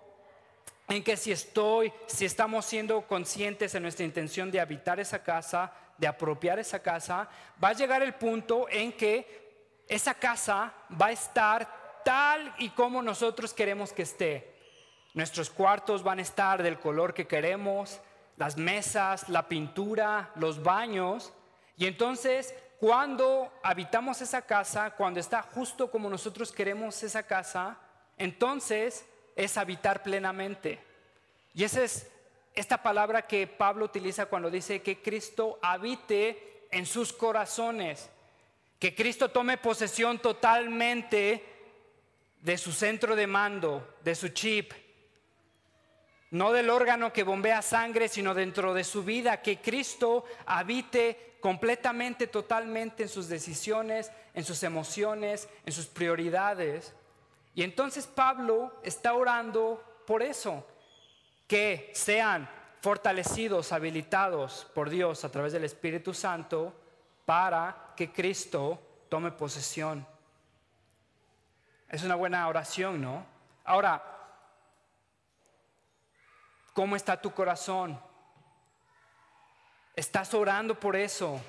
en 0.89 1.03
que 1.03 1.17
si 1.17 1.33
estoy, 1.33 1.93
si 2.07 2.25
estamos 2.25 2.65
siendo 2.67 3.03
conscientes 3.03 3.75
en 3.75 3.83
nuestra 3.83 4.05
intención 4.05 4.51
de 4.51 4.61
habitar 4.61 5.01
esa 5.01 5.23
casa, 5.23 5.73
de 5.97 6.07
apropiar 6.07 6.59
esa 6.59 6.81
casa, 6.81 7.29
va 7.63 7.69
a 7.69 7.75
llegar 7.75 8.03
el 8.03 8.15
punto 8.15 8.67
en 8.69 8.93
que 8.93 9.83
esa 9.89 10.15
casa 10.15 10.73
va 11.01 11.07
a 11.07 11.13
estar 11.13 12.03
tal 12.05 12.55
y 12.59 12.71
como 12.71 13.03
nosotros 13.03 13.55
queremos 13.55 13.93
que 13.93 14.03
esté. 14.03 14.55
Nuestros 15.15 15.49
cuartos 15.49 16.03
van 16.03 16.19
a 16.19 16.23
estar 16.23 16.63
del 16.63 16.79
color 16.79 17.15
que 17.15 17.27
queremos, 17.27 18.01
las 18.37 18.57
mesas, 18.57 19.29
la 19.29 19.49
pintura, 19.49 20.31
los 20.37 20.63
baños. 20.63 21.33
Y 21.77 21.87
entonces, 21.87 22.55
cuando 22.79 23.53
habitamos 23.63 24.21
esa 24.21 24.43
casa, 24.43 24.91
cuando 24.91 25.21
está 25.21 25.43
justo 25.43 25.91
como 25.91 26.11
nosotros 26.11 26.53
queremos 26.53 27.03
esa 27.03 27.23
casa, 27.23 27.79
entonces 28.19 29.07
es 29.37 29.57
habitar 29.57 30.03
plenamente. 30.03 30.81
Y 31.55 31.65
esa 31.65 31.83
es 31.83 32.11
esta 32.55 32.83
palabra 32.83 33.23
que 33.23 33.47
Pablo 33.47 33.87
utiliza 33.87 34.27
cuando 34.27 34.51
dice 34.51 34.81
que 34.83 35.03
Cristo 35.03 35.59
habite 35.61 36.67
en 36.71 36.87
sus 36.87 37.13
corazones, 37.13 38.09
que 38.79 38.95
Cristo 38.95 39.31
tome 39.31 39.59
posesión 39.59 40.19
totalmente 40.19 41.45
de 42.41 42.59
su 42.59 42.73
centro 42.73 43.17
de 43.17 43.27
mando, 43.27 43.97
de 44.05 44.15
su 44.15 44.29
chip, 44.29 44.73
no 46.31 46.53
del 46.53 46.71
órgano 46.71 47.13
que 47.13 47.23
bombea 47.23 47.63
sangre, 47.63 48.09
sino 48.09 48.35
dentro 48.35 48.75
de 48.75 48.85
su 48.85 49.05
vida, 49.05 49.41
que 49.41 49.59
Cristo 49.61 50.25
habite 50.47 51.37
completamente, 51.41 52.27
totalmente 52.27 53.05
en 53.05 53.09
sus 53.09 53.29
decisiones, 53.29 54.11
en 54.33 54.45
sus 54.45 54.63
emociones, 54.63 55.49
en 55.67 55.73
sus 55.73 55.87
prioridades. 55.87 56.95
Y 57.55 57.63
entonces 57.63 58.07
Pablo 58.07 58.81
está 58.83 59.15
orando 59.15 60.03
por 60.07 60.23
eso, 60.23 60.67
que 61.47 61.91
sean 61.95 62.49
fortalecidos, 62.81 63.73
habilitados 63.73 64.67
por 64.75 64.91
Dios 64.91 65.25
a 65.25 65.31
través 65.31 65.53
del 65.53 65.65
Espíritu 65.65 66.13
Santo 66.13 66.75
para 67.25 67.93
que 67.97 68.13
Cristo 68.13 68.81
tome 69.09 69.31
posesión. 69.31 70.07
Es 71.89 72.03
una 72.03 72.15
buena 72.15 72.49
oración, 72.49 73.01
¿no? 73.01 73.25
Ahora, 73.65 74.14
¿Cómo 76.75 76.97
está 76.97 77.21
tu 77.21 77.33
corazón? 77.33 77.99
¿Estás 79.95 80.35
orando 80.35 80.75
por 80.75 80.97
eso? 80.97 81.41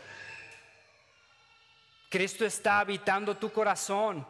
¿Cristo 2.12 2.46
está 2.46 2.80
habitando 2.80 3.36
tu 3.36 3.52
corazón? 3.52 4.26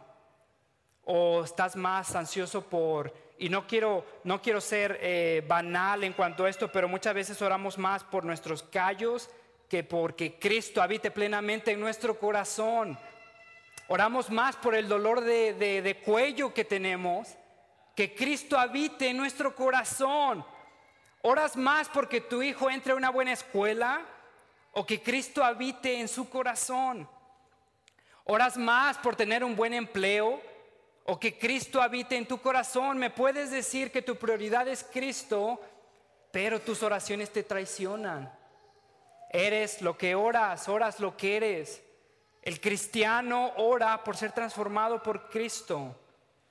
¿O 1.03 1.43
estás 1.43 1.75
más 1.75 2.15
ansioso 2.15 2.63
por... 2.63 3.13
Y 3.38 3.49
no 3.49 3.67
quiero, 3.67 4.05
no 4.23 4.41
quiero 4.41 4.62
ser 4.62 4.97
eh, 5.01 5.43
banal 5.45 6.05
en 6.05 6.13
cuanto 6.13 6.45
a 6.45 6.49
esto, 6.49 6.71
pero 6.71 6.88
muchas 6.88 7.13
veces 7.13 7.41
oramos 7.41 7.77
más 7.77 8.05
por 8.05 8.23
nuestros 8.23 8.63
callos 8.63 9.29
que 9.67 9.84
porque 9.84 10.39
Cristo 10.39 10.81
habite 10.81 11.12
plenamente 11.12 11.71
en 11.73 11.81
nuestro 11.81 12.17
corazón. 12.17 12.97
Oramos 13.89 14.29
más 14.29 14.55
por 14.55 14.73
el 14.73 14.88
dolor 14.88 15.19
de, 15.19 15.53
de 15.53 15.97
cuello 15.99 16.53
que 16.53 16.63
tenemos, 16.63 17.36
que 17.93 18.15
Cristo 18.15 18.58
habite 18.58 19.10
en 19.10 19.17
nuestro 19.17 19.53
corazón. 19.53 20.55
¿Oras 21.27 21.57
más 21.57 21.89
porque 21.89 22.21
tu 22.21 22.43
hijo 22.43 22.69
entre 22.69 22.91
a 22.93 22.95
una 22.95 23.09
buena 23.09 23.33
escuela 23.33 24.05
o 24.73 24.85
que 24.85 25.01
Cristo 25.01 25.43
habite 25.43 25.99
en 25.99 26.07
su 26.07 26.29
corazón? 26.29 27.09
¿Oras 28.25 28.57
más 28.57 28.99
por 28.99 29.15
tener 29.15 29.43
un 29.43 29.55
buen 29.55 29.73
empleo 29.73 30.39
o 31.03 31.19
que 31.19 31.35
Cristo 31.35 31.81
habite 31.81 32.15
en 32.15 32.27
tu 32.27 32.39
corazón? 32.39 32.99
Me 32.99 33.09
puedes 33.09 33.49
decir 33.49 33.91
que 33.91 34.03
tu 34.03 34.17
prioridad 34.17 34.67
es 34.67 34.83
Cristo, 34.83 35.59
pero 36.29 36.61
tus 36.61 36.83
oraciones 36.83 37.33
te 37.33 37.41
traicionan. 37.41 38.31
Eres 39.31 39.81
lo 39.81 39.97
que 39.97 40.13
oras, 40.13 40.69
oras 40.69 40.99
lo 40.99 41.17
que 41.17 41.38
eres. 41.38 41.81
El 42.43 42.61
cristiano 42.61 43.51
ora 43.57 44.03
por 44.03 44.15
ser 44.15 44.31
transformado 44.31 45.01
por 45.01 45.27
Cristo 45.27 45.95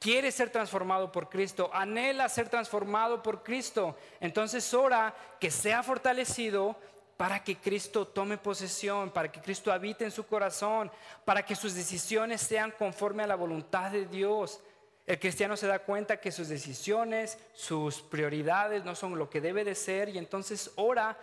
quiere 0.05 0.31
ser 0.31 0.51
transformado 0.51 1.11
por 1.11 1.31
Cristo, 1.31 1.71
anhela 1.73 2.29
ser 2.29 2.51
transformado 2.51 3.23
por 3.23 3.43
Cristo, 3.43 3.97
entonces 4.21 4.75
ora 4.75 5.15
que 5.41 5.51
sea 5.51 5.83
fortalecido 5.83 6.77
para 7.17 7.43
que 7.43 7.57
Cristo 7.57 8.07
tome 8.07 8.37
posesión, 8.37 9.11
para 9.11 9.33
que 9.33 9.41
Cristo 9.41 9.73
habite 9.73 10.05
en 10.05 10.11
su 10.11 10.27
corazón, 10.27 10.93
para 11.25 11.43
que 11.43 11.57
sus 11.57 11.73
decisiones 11.73 12.43
sean 12.43 12.73
conforme 12.73 13.23
a 13.23 13.27
la 13.27 13.35
voluntad 13.35 13.93
de 13.93 14.05
Dios. 14.05 14.61
El 15.07 15.19
cristiano 15.19 15.57
se 15.57 15.69
da 15.69 15.79
cuenta 15.79 16.21
que 16.21 16.33
sus 16.33 16.49
decisiones, 16.49 17.39
sus 17.55 18.03
prioridades 18.03 18.85
no 18.85 18.95
son 18.95 19.19
lo 19.19 19.31
que 19.31 19.41
debe 19.41 19.65
de 19.65 19.75
ser 19.75 20.11
y 20.11 20.19
entonces 20.19 20.71
ora 20.77 21.17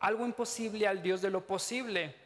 algo 0.00 0.26
imposible 0.26 0.88
al 0.88 1.04
Dios 1.04 1.22
de 1.22 1.30
lo 1.30 1.46
posible. 1.46 2.16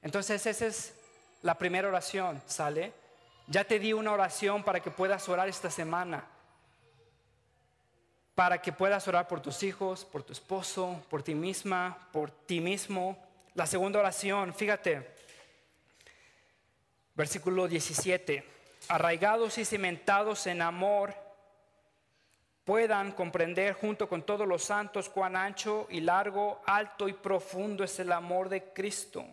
Entonces 0.00 0.46
esa 0.46 0.66
es 0.66 0.94
la 1.42 1.58
primera 1.58 1.88
oración, 1.88 2.40
¿sale? 2.46 3.01
Ya 3.48 3.64
te 3.64 3.78
di 3.78 3.92
una 3.92 4.12
oración 4.12 4.62
para 4.62 4.80
que 4.80 4.90
puedas 4.90 5.28
orar 5.28 5.48
esta 5.48 5.70
semana. 5.70 6.24
Para 8.34 8.62
que 8.62 8.72
puedas 8.72 9.06
orar 9.08 9.28
por 9.28 9.40
tus 9.40 9.62
hijos, 9.62 10.04
por 10.04 10.22
tu 10.22 10.32
esposo, 10.32 11.04
por 11.10 11.22
ti 11.22 11.34
misma, 11.34 12.08
por 12.12 12.30
ti 12.30 12.60
mismo. 12.60 13.18
La 13.54 13.66
segunda 13.66 13.98
oración, 13.98 14.54
fíjate, 14.54 15.14
versículo 17.14 17.68
17. 17.68 18.48
Arraigados 18.88 19.58
y 19.58 19.64
cimentados 19.64 20.46
en 20.46 20.62
amor, 20.62 21.14
puedan 22.64 23.12
comprender 23.12 23.74
junto 23.74 24.08
con 24.08 24.22
todos 24.22 24.46
los 24.46 24.62
santos 24.62 25.08
cuán 25.08 25.36
ancho 25.36 25.86
y 25.90 26.00
largo, 26.00 26.62
alto 26.64 27.08
y 27.08 27.12
profundo 27.12 27.84
es 27.84 27.98
el 27.98 28.12
amor 28.12 28.48
de 28.48 28.72
Cristo 28.72 29.26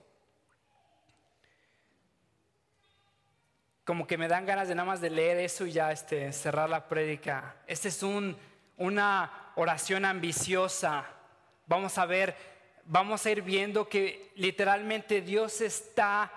como 3.89 4.05
que 4.05 4.19
me 4.19 4.27
dan 4.27 4.45
ganas 4.45 4.67
de 4.67 4.75
nada 4.75 4.85
más 4.85 5.01
de 5.01 5.09
leer 5.09 5.37
eso 5.37 5.65
y 5.65 5.71
ya 5.71 5.91
este, 5.91 6.31
cerrar 6.31 6.69
la 6.69 6.87
prédica. 6.87 7.55
Esta 7.65 7.87
es 7.87 8.03
un, 8.03 8.37
una 8.77 9.51
oración 9.55 10.05
ambiciosa. 10.05 11.05
Vamos 11.65 11.97
a 11.97 12.05
ver, 12.05 12.35
vamos 12.85 13.25
a 13.25 13.31
ir 13.31 13.41
viendo 13.41 13.89
que 13.89 14.31
literalmente 14.35 15.21
Dios 15.21 15.61
está 15.61 16.31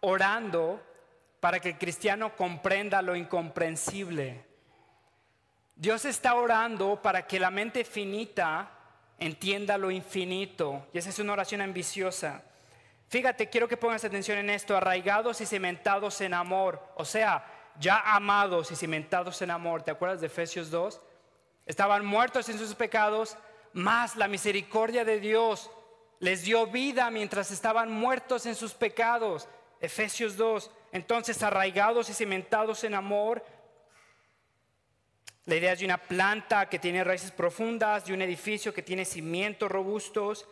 orando 0.00 0.84
para 1.38 1.60
que 1.60 1.68
el 1.68 1.78
cristiano 1.78 2.34
comprenda 2.34 3.00
lo 3.00 3.14
incomprensible. 3.14 4.44
Dios 5.76 6.04
está 6.04 6.34
orando 6.34 7.00
para 7.00 7.28
que 7.28 7.38
la 7.38 7.52
mente 7.52 7.84
finita 7.84 8.72
entienda 9.20 9.78
lo 9.78 9.92
infinito. 9.92 10.88
Y 10.92 10.98
esa 10.98 11.10
es 11.10 11.20
una 11.20 11.34
oración 11.34 11.60
ambiciosa. 11.60 12.42
Fíjate, 13.08 13.48
quiero 13.48 13.68
que 13.68 13.76
pongas 13.76 14.04
atención 14.04 14.38
en 14.38 14.50
esto, 14.50 14.76
arraigados 14.76 15.40
y 15.40 15.46
cimentados 15.46 16.20
en 16.20 16.34
amor, 16.34 16.82
o 16.94 17.04
sea, 17.04 17.46
ya 17.80 18.00
amados 18.00 18.70
y 18.70 18.76
cimentados 18.76 19.40
en 19.40 19.50
amor. 19.50 19.82
¿Te 19.82 19.90
acuerdas 19.90 20.20
de 20.20 20.26
Efesios 20.26 20.70
2? 20.70 21.00
Estaban 21.66 22.04
muertos 22.04 22.48
en 22.48 22.58
sus 22.58 22.74
pecados, 22.74 23.36
más 23.72 24.16
la 24.16 24.28
misericordia 24.28 25.04
de 25.04 25.20
Dios 25.20 25.70
les 26.20 26.42
dio 26.42 26.66
vida 26.66 27.10
mientras 27.10 27.50
estaban 27.50 27.90
muertos 27.90 28.46
en 28.46 28.54
sus 28.54 28.74
pecados. 28.74 29.48
Efesios 29.80 30.36
2. 30.36 30.70
Entonces, 30.92 31.42
arraigados 31.42 32.10
y 32.10 32.14
cimentados 32.14 32.84
en 32.84 32.94
amor, 32.94 33.44
La 35.44 35.56
idea 35.56 35.72
es 35.72 35.78
de 35.78 35.86
una 35.86 35.96
planta 35.96 36.68
que 36.68 36.78
tiene 36.78 37.02
raíces 37.02 37.30
profundas, 37.30 38.04
de 38.04 38.12
un 38.12 38.20
edificio 38.20 38.74
que 38.74 38.82
tiene 38.82 39.06
cimientos 39.06 39.70
robustos. 39.70 40.46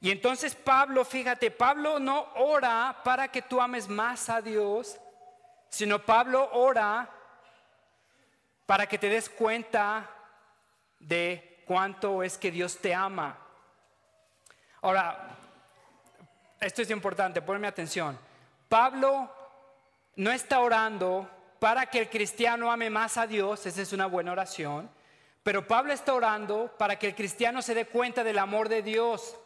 Y 0.00 0.10
entonces 0.10 0.54
Pablo, 0.54 1.04
fíjate, 1.04 1.50
Pablo 1.50 1.98
no 1.98 2.26
ora 2.36 3.00
para 3.02 3.28
que 3.28 3.42
tú 3.42 3.60
ames 3.60 3.88
más 3.88 4.28
a 4.28 4.42
Dios, 4.42 4.98
sino 5.68 5.98
Pablo 6.04 6.48
ora 6.52 7.10
para 8.66 8.86
que 8.86 8.98
te 8.98 9.08
des 9.08 9.28
cuenta 9.28 10.10
de 10.98 11.62
cuánto 11.66 12.22
es 12.22 12.36
que 12.36 12.50
Dios 12.50 12.78
te 12.78 12.94
ama. 12.94 13.38
Ahora, 14.82 15.36
esto 16.60 16.82
es 16.82 16.90
importante, 16.90 17.42
ponme 17.42 17.66
atención. 17.66 18.18
Pablo 18.68 19.30
no 20.16 20.30
está 20.30 20.60
orando 20.60 21.30
para 21.58 21.86
que 21.86 22.00
el 22.00 22.10
cristiano 22.10 22.70
ame 22.70 22.90
más 22.90 23.16
a 23.16 23.26
Dios, 23.26 23.64
esa 23.66 23.82
es 23.82 23.92
una 23.92 24.06
buena 24.06 24.32
oración, 24.32 24.90
pero 25.42 25.66
Pablo 25.66 25.92
está 25.92 26.12
orando 26.14 26.74
para 26.76 26.98
que 26.98 27.08
el 27.08 27.14
cristiano 27.14 27.62
se 27.62 27.74
dé 27.74 27.86
cuenta 27.86 28.24
del 28.24 28.38
amor 28.38 28.68
de 28.68 28.82
Dios. 28.82 29.36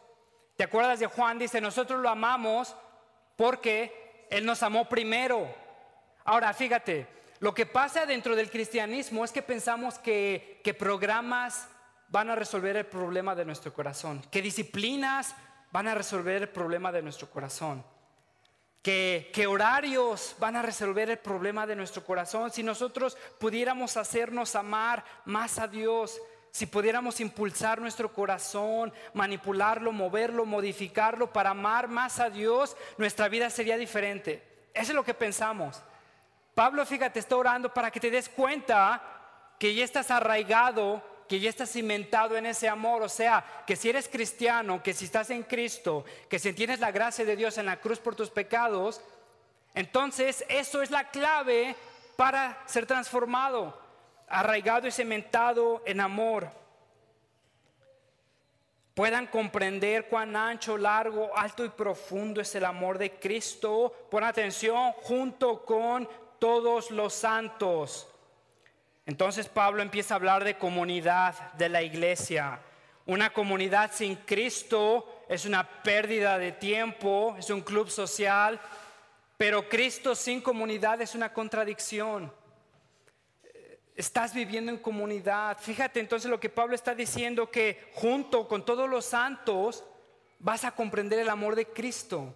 ¿Te 0.55 0.63
acuerdas 0.63 0.99
de 0.99 1.07
Juan? 1.07 1.39
Dice, 1.39 1.61
nosotros 1.61 1.99
lo 1.99 2.09
amamos 2.09 2.75
porque 3.35 4.27
Él 4.29 4.45
nos 4.45 4.63
amó 4.63 4.87
primero. 4.87 5.53
Ahora, 6.23 6.53
fíjate, 6.53 7.07
lo 7.39 7.53
que 7.53 7.65
pasa 7.65 8.05
dentro 8.05 8.35
del 8.35 8.51
cristianismo 8.51 9.25
es 9.25 9.31
que 9.31 9.41
pensamos 9.41 9.97
que, 9.97 10.61
que 10.63 10.73
programas 10.73 11.67
van 12.09 12.29
a 12.29 12.35
resolver 12.35 12.75
el 12.77 12.85
problema 12.85 13.33
de 13.35 13.45
nuestro 13.45 13.73
corazón, 13.73 14.21
que 14.29 14.41
disciplinas 14.41 15.35
van 15.71 15.87
a 15.87 15.95
resolver 15.95 16.43
el 16.43 16.49
problema 16.49 16.91
de 16.91 17.01
nuestro 17.01 17.29
corazón 17.29 17.83
que, 18.81 19.45
horarios 19.47 20.35
van 20.39 20.55
a 20.55 20.61
resolver 20.61 21.09
el 21.09 21.19
problema 21.19 21.67
de 21.67 21.75
nuestro 21.75 22.03
corazón. 22.03 22.51
Si 22.51 22.63
nosotros 22.63 23.17
pudiéramos 23.39 23.97
hacernos 23.97 24.55
amar 24.55 25.03
más 25.25 25.59
a 25.59 25.67
Dios, 25.67 26.19
si 26.51 26.65
pudiéramos 26.65 27.19
impulsar 27.19 27.79
nuestro 27.79 28.13
corazón, 28.13 28.93
manipularlo, 29.13 29.91
moverlo, 29.91 30.45
modificarlo 30.45 31.31
para 31.31 31.51
amar 31.51 31.87
más 31.87 32.19
a 32.19 32.29
Dios, 32.29 32.75
nuestra 32.97 33.29
vida 33.29 33.49
sería 33.49 33.77
diferente. 33.77 34.43
Eso 34.73 34.91
es 34.91 34.95
lo 34.95 35.03
que 35.03 35.13
pensamos. 35.13 35.81
Pablo, 36.53 36.85
fíjate, 36.85 37.19
está 37.19 37.37
orando 37.37 37.73
para 37.73 37.89
que 37.89 37.99
te 37.99 38.11
des 38.11 38.29
cuenta 38.29 39.01
que 39.57 39.73
ya 39.73 39.83
estás 39.83 40.11
arraigado 40.11 41.01
que 41.31 41.39
ya 41.39 41.49
estás 41.49 41.71
cimentado 41.71 42.35
en 42.35 42.45
ese 42.45 42.67
amor. 42.67 43.01
O 43.03 43.07
sea, 43.07 43.63
que 43.65 43.77
si 43.77 43.89
eres 43.89 44.09
cristiano, 44.09 44.83
que 44.83 44.93
si 44.93 45.05
estás 45.05 45.29
en 45.29 45.43
Cristo, 45.43 46.03
que 46.27 46.39
si 46.39 46.51
tienes 46.51 46.81
la 46.81 46.91
gracia 46.91 47.23
de 47.23 47.37
Dios 47.37 47.57
en 47.57 47.67
la 47.67 47.79
cruz 47.79 47.99
por 47.99 48.17
tus 48.17 48.29
pecados, 48.29 48.99
entonces 49.73 50.43
eso 50.49 50.81
es 50.81 50.91
la 50.91 51.09
clave 51.09 51.73
para 52.17 52.61
ser 52.65 52.85
transformado, 52.85 53.80
arraigado 54.31 54.87
y 54.87 54.91
cimentado 54.91 55.83
en 55.85 55.99
amor. 55.99 56.49
Puedan 58.93 59.27
comprender 59.27 60.07
cuán 60.07 60.35
ancho, 60.35 60.77
largo, 60.77 61.31
alto 61.35 61.63
y 61.63 61.69
profundo 61.69 62.41
es 62.41 62.53
el 62.55 62.65
amor 62.65 62.97
de 62.97 63.11
Cristo. 63.11 63.93
Pon 64.09 64.23
atención, 64.23 64.91
junto 65.01 65.65
con 65.65 66.07
todos 66.39 66.91
los 66.91 67.13
santos. 67.13 68.07
Entonces 69.05 69.47
Pablo 69.47 69.81
empieza 69.81 70.13
a 70.13 70.17
hablar 70.17 70.43
de 70.43 70.57
comunidad 70.57 71.53
de 71.53 71.69
la 71.69 71.81
iglesia. 71.81 72.59
Una 73.05 73.31
comunidad 73.31 73.91
sin 73.93 74.15
Cristo 74.15 75.23
es 75.27 75.45
una 75.45 75.67
pérdida 75.67 76.37
de 76.37 76.51
tiempo, 76.51 77.35
es 77.39 77.49
un 77.49 77.61
club 77.61 77.89
social, 77.89 78.59
pero 79.37 79.67
Cristo 79.67 80.13
sin 80.13 80.41
comunidad 80.41 81.01
es 81.01 81.15
una 81.15 81.33
contradicción. 81.33 82.31
Estás 83.95 84.33
viviendo 84.33 84.71
en 84.71 84.77
comunidad. 84.77 85.57
Fíjate 85.59 85.99
entonces 85.99 86.29
lo 86.31 86.39
que 86.39 86.49
Pablo 86.49 86.75
está 86.75 86.95
diciendo, 86.95 87.51
que 87.51 87.91
junto 87.93 88.47
con 88.47 88.65
todos 88.65 88.89
los 88.89 89.05
santos 89.05 89.83
vas 90.39 90.63
a 90.63 90.71
comprender 90.71 91.19
el 91.19 91.29
amor 91.29 91.55
de 91.55 91.65
Cristo. 91.65 92.33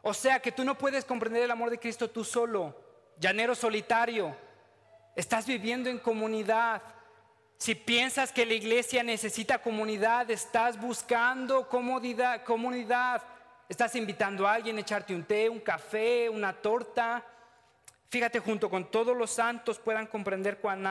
O 0.00 0.14
sea 0.14 0.40
que 0.40 0.52
tú 0.52 0.64
no 0.64 0.78
puedes 0.78 1.04
comprender 1.04 1.42
el 1.42 1.50
amor 1.50 1.70
de 1.70 1.78
Cristo 1.78 2.10
tú 2.10 2.24
solo, 2.24 2.74
llanero 3.18 3.54
solitario. 3.54 4.34
Estás 5.14 5.46
viviendo 5.46 5.90
en 5.90 5.98
comunidad. 5.98 6.82
Si 7.58 7.74
piensas 7.74 8.32
que 8.32 8.46
la 8.46 8.54
iglesia 8.54 9.02
necesita 9.02 9.58
comunidad, 9.58 10.30
estás 10.30 10.80
buscando 10.80 11.68
comodidad, 11.68 12.42
comunidad. 12.42 13.22
Estás 13.68 13.94
invitando 13.94 14.46
a 14.46 14.54
alguien 14.54 14.76
a 14.76 14.80
echarte 14.80 15.14
un 15.14 15.24
té, 15.24 15.48
un 15.48 15.60
café, 15.60 16.28
una 16.28 16.52
torta. 16.52 17.24
Fíjate, 18.12 18.40
junto 18.40 18.68
con 18.68 18.90
todos 18.90 19.16
los 19.16 19.30
santos 19.30 19.78
puedan 19.78 20.06
comprender 20.06 20.58
cuán, 20.58 20.86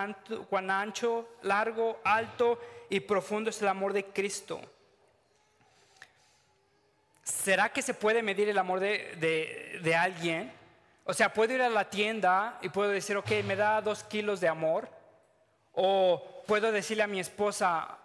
ancho, 0.71 1.27
largo, 1.43 2.01
alto 2.03 2.59
y 2.89 2.99
profundo 3.01 3.51
es 3.51 3.61
el 3.61 3.67
amor 3.67 3.93
de 3.93 4.05
Cristo. 4.05 4.59
¿Será 7.21 7.69
que 7.69 7.83
se 7.83 7.93
puede 7.93 8.23
medir 8.23 8.49
el 8.49 8.57
amor 8.57 8.79
de, 8.79 9.79
de 9.83 9.95
alguien? 9.95 10.51
O 11.03 11.13
sea, 11.13 11.31
puedo 11.31 11.53
ir 11.53 11.61
a 11.61 11.69
la 11.69 11.91
tienda 11.91 12.57
y 12.63 12.69
puedo 12.69 12.89
decir, 12.89 13.15
ok, 13.15 13.29
me 13.45 13.55
da 13.55 13.83
dos 13.83 14.03
kilos 14.03 14.41
de 14.41 14.47
amor. 14.47 14.89
O 15.73 16.43
puedo 16.47 16.71
decirle 16.71 17.03
a 17.03 17.07
mi 17.07 17.19
esposa, 17.19 17.99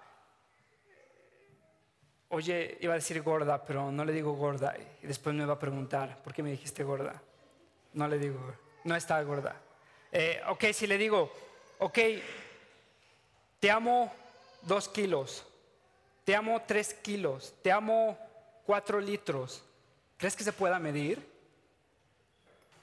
oye, 2.29 2.77
iba 2.83 2.93
a 2.93 2.97
decir 2.97 3.23
gorda, 3.23 3.65
pero 3.65 3.91
no 3.91 4.05
le 4.05 4.13
digo 4.13 4.35
gorda. 4.35 4.77
Y 5.03 5.07
después 5.07 5.35
me 5.35 5.47
va 5.47 5.55
a 5.55 5.59
preguntar, 5.59 6.23
¿por 6.23 6.35
qué 6.35 6.43
me 6.43 6.51
dijiste 6.51 6.85
gorda? 6.85 7.23
No 7.95 8.09
le 8.09 8.19
digo, 8.19 8.66
no 8.87 8.95
está 8.95 9.21
gorda. 9.23 9.57
Eh, 10.13 10.41
ok, 10.49 10.65
si 10.73 10.87
le 10.87 10.97
digo, 10.97 11.31
ok, 11.79 11.99
te 13.59 13.71
amo 13.71 14.13
dos 14.63 14.89
kilos, 14.89 15.45
te 16.25 16.35
amo 16.35 16.63
tres 16.63 16.95
kilos, 16.95 17.53
te 17.63 17.73
amo 17.73 18.17
cuatro 18.65 19.01
litros, 19.01 19.63
¿crees 20.17 20.37
que 20.37 20.45
se 20.45 20.53
pueda 20.53 20.79
medir? 20.79 21.21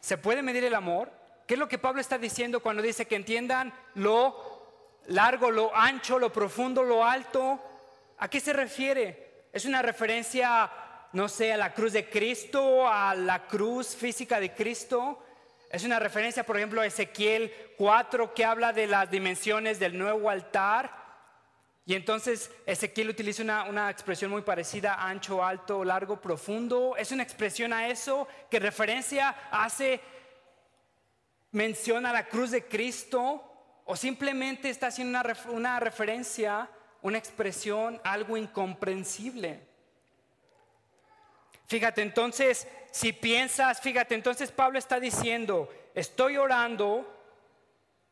¿Se 0.02 0.18
puede 0.18 0.42
medir 0.42 0.66
el 0.66 0.76
amor? 0.76 1.10
¿Qué 1.48 1.54
es 1.54 1.60
lo 1.60 1.70
que 1.70 1.78
Pablo 1.78 2.02
está 2.02 2.18
diciendo 2.18 2.60
cuando 2.60 2.82
dice 2.82 3.06
que 3.06 3.16
entiendan 3.16 3.74
lo 3.96 4.62
largo, 5.08 5.52
lo 5.52 5.74
ancho, 5.74 6.20
lo 6.20 6.34
profundo, 6.34 6.84
lo 6.84 7.06
alto? 7.06 7.60
¿A 8.18 8.28
qué 8.28 8.42
se 8.42 8.52
refiere? 8.52 9.46
¿Es 9.54 9.64
una 9.64 9.82
referencia, 9.82 10.70
no 11.14 11.30
sé, 11.30 11.54
a 11.54 11.58
la 11.58 11.74
cruz 11.74 11.94
de 11.94 12.10
Cristo, 12.10 12.88
a 12.88 13.16
la 13.16 13.48
cruz 13.48 13.96
física 13.96 14.42
de 14.42 14.54
Cristo? 14.54 15.24
Es 15.74 15.84
una 15.84 15.98
referencia, 15.98 16.44
por 16.44 16.56
ejemplo, 16.56 16.82
a 16.82 16.86
Ezequiel 16.86 17.52
4 17.80 18.36
que 18.36 18.46
habla 18.46 18.72
de 18.74 18.86
las 18.86 19.10
dimensiones 19.10 19.80
del 19.80 19.98
nuevo 19.98 20.30
altar. 20.30 20.96
Y 21.84 21.96
entonces 21.96 22.52
Ezequiel 22.68 23.10
utiliza 23.10 23.42
una, 23.42 23.64
una, 23.64 23.90
expresión 23.90 24.30
muy 24.30 24.44
parecida, 24.44 25.04
ancho, 25.04 25.44
alto, 25.44 25.84
largo, 25.84 26.22
profundo. 26.22 26.96
Es 26.96 27.12
una 27.12 27.24
expresión 27.24 27.74
a 27.74 27.88
eso 27.88 28.28
que 28.52 28.60
referencia 28.60 29.36
hace 29.50 30.00
mención 31.50 32.06
a 32.06 32.14
la 32.14 32.28
cruz 32.28 32.52
de 32.52 32.66
Cristo 32.66 33.44
o 33.86 33.96
simplemente 33.96 34.70
está 34.70 34.88
haciendo 34.88 35.20
una, 35.20 35.36
una 35.50 35.80
referencia, 35.80 36.70
una 37.02 37.18
expresión, 37.18 38.00
algo 38.04 38.38
incomprensible. 38.38 39.73
Fíjate, 41.74 42.04
entonces, 42.04 42.68
si 42.92 43.14
piensas, 43.14 43.82
fíjate, 43.82 44.14
entonces 44.14 44.52
Pablo 44.52 44.78
está 44.78 45.00
diciendo, 45.00 45.74
estoy 45.96 46.38
orando 46.38 47.04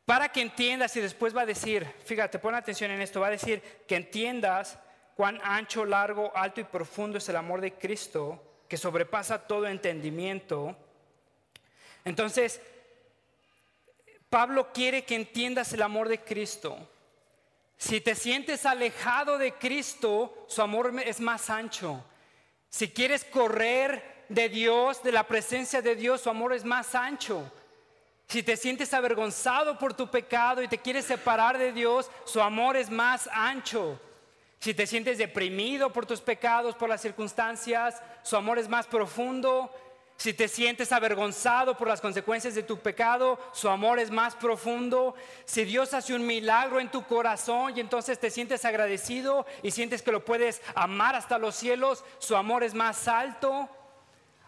para 0.04 0.30
que 0.30 0.41
entiendas 0.41 0.95
y 0.95 1.00
después 1.00 1.38
va 1.38 1.41
a 1.43 1.45
decir, 1.45 1.86
fíjate, 2.04 2.39
pon 2.39 2.56
atención 2.56 2.89
en 2.89 3.04
esto, 3.04 3.21
va 3.21 3.28
a 3.28 3.38
decir 3.38 3.62
que 3.88 3.97
entiendas 3.97 4.80
cuán 5.15 5.39
ancho, 5.43 5.86
largo, 5.86 6.36
alto 6.36 6.60
y 6.60 6.63
profundo 6.63 7.19
es 7.19 7.30
el 7.30 7.36
amor 7.36 7.62
de 7.62 7.74
Cristo, 7.74 8.41
que 8.67 8.78
sobrepasa 8.78 9.45
todo 9.45 9.67
entendimiento. 9.67 10.76
Entonces, 12.04 12.60
Pablo 14.28 14.74
quiere 14.74 15.06
que 15.06 15.13
entiendas 15.13 15.71
el 15.74 15.84
amor 15.84 16.10
de 16.10 16.19
Cristo. 16.21 16.80
Si 17.78 18.02
te 18.02 18.15
sientes 18.15 18.65
alejado 18.65 19.38
de 19.38 19.54
Cristo, 19.54 20.47
su 20.47 20.63
amor 20.63 20.91
es 21.06 21.19
más 21.19 21.52
ancho. 21.52 22.04
Si 22.71 22.89
quieres 22.89 23.25
correr 23.25 24.23
de 24.29 24.47
Dios, 24.47 25.03
de 25.03 25.12
la 25.12 25.27
presencia 25.27 25.81
de 25.81 25.95
Dios, 25.95 26.21
su 26.21 26.29
amor 26.29 26.53
es 26.53 26.63
más 26.63 26.95
ancho. 26.95 27.51
Si 28.27 28.41
te 28.41 28.55
sientes 28.55 28.93
avergonzado 28.93 29.77
por 29.77 29.93
tu 29.93 30.10
pecado 30.10 30.63
y 30.63 30.69
te 30.69 30.77
quieres 30.77 31.03
separar 31.03 31.57
de 31.57 31.73
Dios, 31.73 32.10
su 32.23 32.41
amor 32.41 32.77
es 32.77 32.89
más 32.89 33.29
ancho. 33.34 33.99
Si 34.60 34.73
te 34.73 34.88
sientes 34.88 35.17
deprimido 35.17 35.91
por 35.91 36.05
tus 36.05 36.21
pecados, 36.21 36.75
por 36.75 36.88
las 36.88 37.01
circunstancias, 37.01 38.01
su 38.23 38.38
amor 38.38 38.57
es 38.57 38.69
más 38.69 38.88
profundo. 38.88 39.69
Si 40.21 40.36
te 40.36 40.47
sientes 40.47 40.91
avergonzado 40.91 41.75
por 41.75 41.88
las 41.88 41.99
consecuencias 41.99 42.53
de 42.53 42.62
tu 42.62 42.77
pecado, 42.77 43.39
su 43.53 43.67
amor 43.69 43.97
es 43.97 44.12
más 44.12 44.36
profundo. 44.36 45.15
Si 45.45 45.63
Dios 45.65 45.95
hace 45.95 46.13
un 46.13 46.27
milagro 46.27 46.79
en 46.79 46.91
tu 46.91 47.01
corazón 47.05 47.75
y 47.75 47.79
entonces 47.79 48.19
te 48.19 48.29
sientes 48.29 48.63
agradecido 48.63 49.47
y 49.63 49.71
sientes 49.71 50.03
que 50.03 50.12
lo 50.12 50.23
puedes 50.23 50.62
amar 50.75 51.15
hasta 51.15 51.39
los 51.39 51.55
cielos, 51.55 52.05
su 52.19 52.36
amor 52.36 52.63
es 52.63 52.75
más 52.75 53.07
alto. 53.07 53.67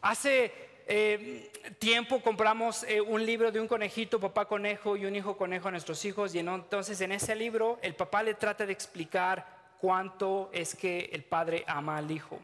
Hace 0.04 0.54
eh, 0.86 1.52
tiempo 1.80 2.22
compramos 2.22 2.84
eh, 2.84 3.02
un 3.02 3.26
libro 3.26 3.52
de 3.52 3.60
un 3.60 3.68
conejito, 3.68 4.20
papá 4.20 4.46
conejo 4.46 4.96
y 4.96 5.08
un 5.08 5.16
hijo 5.16 5.36
conejo 5.36 5.70
a 5.70 5.72
nuestros 5.72 6.06
hijos 6.06 6.36
y 6.36 6.38
entonces 6.38 7.02
en 7.02 7.14
ese 7.14 7.36
libro 7.36 7.80
el 7.82 7.96
papá 7.96 8.22
le 8.22 8.36
trata 8.36 8.68
de 8.68 8.74
explicar 8.74 9.74
cuánto 9.82 10.52
es 10.54 10.76
que 10.76 11.10
el 11.14 11.24
padre 11.24 11.64
ama 11.66 11.98
al 11.98 12.12
hijo. 12.12 12.40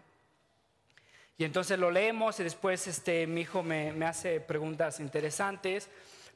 Y 1.40 1.46
entonces 1.46 1.80
lo 1.80 1.90
leemos 1.90 2.40
y 2.40 2.44
después 2.44 2.86
este, 2.86 3.26
mi 3.26 3.42
hijo 3.42 3.64
me, 3.64 3.92
me 3.94 4.06
hace 4.06 4.40
preguntas 4.42 5.00
interesantes. 5.00 5.90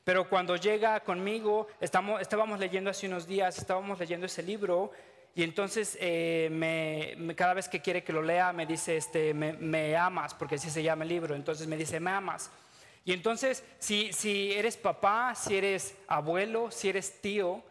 Pero 0.04 0.28
cuando 0.28 0.56
llega 0.56 1.02
conmigo, 1.02 1.68
estamos, 1.80 2.22
estábamos 2.22 2.58
leyendo 2.58 2.90
hace 2.90 3.08
unos 3.08 3.28
días, 3.28 3.58
estábamos 3.58 4.00
leyendo 4.00 4.26
ese 4.26 4.42
libro 4.42 4.92
y 5.36 5.44
entonces 5.44 5.98
eh, 6.00 6.48
me, 6.52 7.36
cada 7.36 7.54
vez 7.54 7.68
que 7.68 7.82
quiere 7.82 8.04
que 8.04 8.14
lo 8.14 8.22
lea 8.22 8.54
me 8.54 8.66
dice, 8.66 8.96
este, 8.96 9.34
me, 9.34 9.96
amas, 9.98 10.34
porque 10.34 10.56
así 10.56 10.70
se 10.70 10.84
llama 10.84 11.04
el 11.04 11.10
libro, 11.10 11.36
entonces 11.36 11.68
me 11.68 11.76
dice, 11.76 12.00
me 12.00 12.12
amas. 12.12 12.50
Y 13.04 13.12
entonces, 13.12 13.64
si, 13.80 14.14
si 14.14 14.54
eres 14.54 14.78
papá, 14.78 15.36
si 15.36 15.58
eres 15.58 15.96
abuelo, 16.08 16.72
si 16.72 16.88
eres 16.88 17.20
tío, 17.20 17.62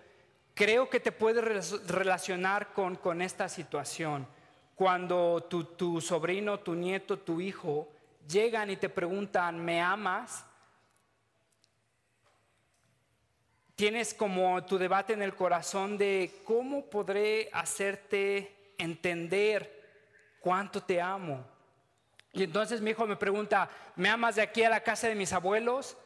creo 0.55 0.91
que 0.91 1.01
te 1.01 1.13
puedes 1.13 1.87
relacionar 1.87 2.75
con, 2.75 2.97
con 2.97 3.23
esta 3.23 3.49
situación. 3.49 4.27
Cuando 4.83 5.47
tu, 5.49 6.01
sobrino, 6.01 6.59
tu 6.59 6.75
nieto, 6.75 7.17
tu 7.17 7.41
hijo 7.41 7.89
llegan 8.27 8.69
y 8.69 8.77
te 8.77 8.89
preguntan, 8.89 9.65
¿me 9.65 9.81
amas? 9.81 10.45
tienes 13.77 14.13
como 14.13 14.65
tu 14.65 14.79
debate 14.79 15.13
en 15.13 15.23
el 15.23 15.37
corazón 15.37 15.97
de 15.97 16.41
cómo 16.45 16.87
podré 16.87 17.49
hacerte 17.53 18.75
entender 18.77 20.41
cuánto 20.41 20.83
te 20.83 21.01
amo. 21.01 21.47
Y 22.33 22.43
entonces 22.43 22.81
mi 22.81 22.91
hijo 22.91 23.07
me 23.07 23.15
pregunta, 23.15 23.71
¿me 23.95 24.09
amas 24.09 24.35
de 24.35 24.43
aquí 24.43 24.65
a 24.65 24.69
la 24.69 24.81
casa 24.81 25.07
de 25.07 25.15
mis 25.15 25.33
abuelos? 25.33 25.97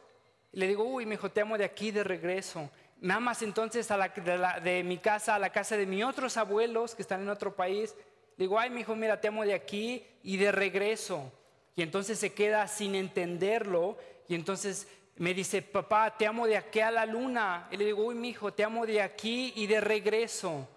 Le 0.51 0.67
digo, 0.67 0.83
uy, 0.83 1.07
mi 1.07 1.15
hijo, 1.15 1.31
te 1.31 1.41
amo 1.41 1.57
de 1.57 1.65
aquí 1.65 1.89
de 1.89 2.03
regreso. 2.03 2.69
¿Me 3.01 3.15
amas 3.15 3.41
entonces 3.41 3.87
de, 3.87 4.83
mi 4.83 4.99
casa 4.99 5.33
a 5.33 5.39
la 5.39 5.49
casa 5.49 5.75
de 5.77 5.87
mis 5.87 6.03
otros 6.03 6.37
abuelos 6.37 6.93
que 6.93 7.01
están 7.01 7.21
en 7.23 7.29
otro 7.29 7.55
país? 7.55 7.95
Digo, 8.37 8.59
ay, 8.59 8.69
mi 8.69 8.81
hijo, 8.81 8.95
mira, 8.95 9.19
te 9.19 9.27
amo 9.27 9.43
de 9.43 9.53
aquí 9.53 10.05
y 10.23 10.37
de 10.37 10.51
regreso. 10.51 11.31
Y 11.75 11.81
entonces 11.81 12.19
se 12.19 12.33
queda 12.33 12.67
sin 12.67 12.95
entenderlo 12.95 13.97
y 14.27 14.35
entonces 14.35 14.87
me 15.17 15.33
dice, 15.33 15.61
papá, 15.61 16.15
te 16.15 16.27
amo 16.27 16.45
de 16.45 16.57
aquí 16.57 16.79
a 16.79 16.91
la 16.91 17.05
luna. 17.05 17.67
Y 17.71 17.77
le 17.77 17.85
digo, 17.85 18.05
uy, 18.05 18.15
mi 18.15 18.29
hijo, 18.29 18.53
te 18.53 18.63
amo 18.63 18.85
de 18.85 19.01
aquí 19.01 19.53
y 19.55 19.67
de 19.67 19.81
regreso. 19.81 20.67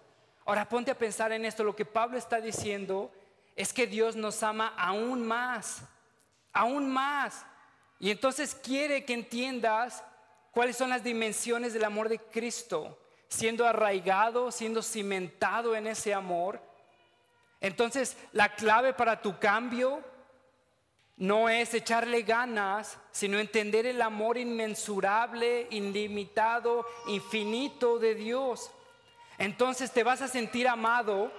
Ahora 0.45 0.67
ponte 0.67 0.91
a 0.91 0.97
pensar 0.97 1.31
en 1.31 1.45
esto. 1.45 1.63
Lo 1.63 1.75
que 1.75 1.85
Pablo 1.85 2.17
está 2.17 2.41
diciendo 2.41 3.11
es 3.55 3.73
que 3.73 3.85
Dios 3.85 4.15
nos 4.15 4.41
ama 4.41 4.73
aún 4.77 5.25
más, 5.25 5.83
aún 6.51 6.91
más. 6.91 7.45
Y 7.99 8.09
entonces 8.09 8.55
quiere 8.55 9.05
que 9.05 9.13
entiendas 9.13 10.03
cuáles 10.51 10.75
son 10.75 10.89
las 10.89 11.03
dimensiones 11.03 11.73
del 11.73 11.83
amor 11.83 12.09
de 12.09 12.17
Cristo, 12.17 12.97
siendo 13.27 13.65
arraigado, 13.65 14.51
siendo 14.51 14.81
cimentado 14.81 15.75
en 15.75 15.85
ese 15.87 16.13
amor. 16.13 16.59
Entonces, 17.61 18.17
la 18.33 18.55
clave 18.55 18.93
para 18.93 19.21
tu 19.21 19.39
cambio 19.39 20.03
no 21.21 21.49
es 21.49 21.75
echarle 21.75 22.23
ganas, 22.23 22.97
sino 23.11 23.37
entender 23.37 23.85
el 23.85 24.01
amor 24.01 24.39
inmensurable, 24.39 25.67
ilimitado, 25.69 26.83
infinito 27.07 27.99
de 27.99 28.15
Dios. 28.15 28.71
Entonces 29.37 29.91
te 29.91 30.03
vas 30.03 30.23
a 30.23 30.27
sentir 30.27 30.67
amado 30.67 31.31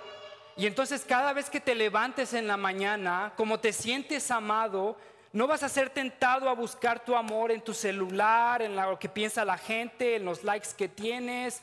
y 0.56 0.66
entonces 0.66 1.04
cada 1.04 1.32
vez 1.32 1.50
que 1.50 1.61
te 1.61 1.74
levantes 1.74 2.32
en 2.32 2.46
la 2.46 2.56
mañana, 2.56 3.32
como 3.37 3.58
te 3.58 3.72
sientes 3.72 4.30
amado, 4.30 4.96
no 5.32 5.48
vas 5.48 5.64
a 5.64 5.68
ser 5.68 5.90
tentado 5.90 6.48
a 6.48 6.54
buscar 6.54 7.04
tu 7.04 7.16
amor 7.16 7.50
en 7.50 7.62
tu 7.62 7.74
celular, 7.74 8.62
en 8.62 8.76
lo 8.76 8.98
que 9.00 9.08
piensa 9.08 9.44
la 9.44 9.58
gente, 9.58 10.16
en 10.16 10.24
los 10.24 10.44
likes 10.44 10.68
que 10.76 10.88
tienes, 10.88 11.62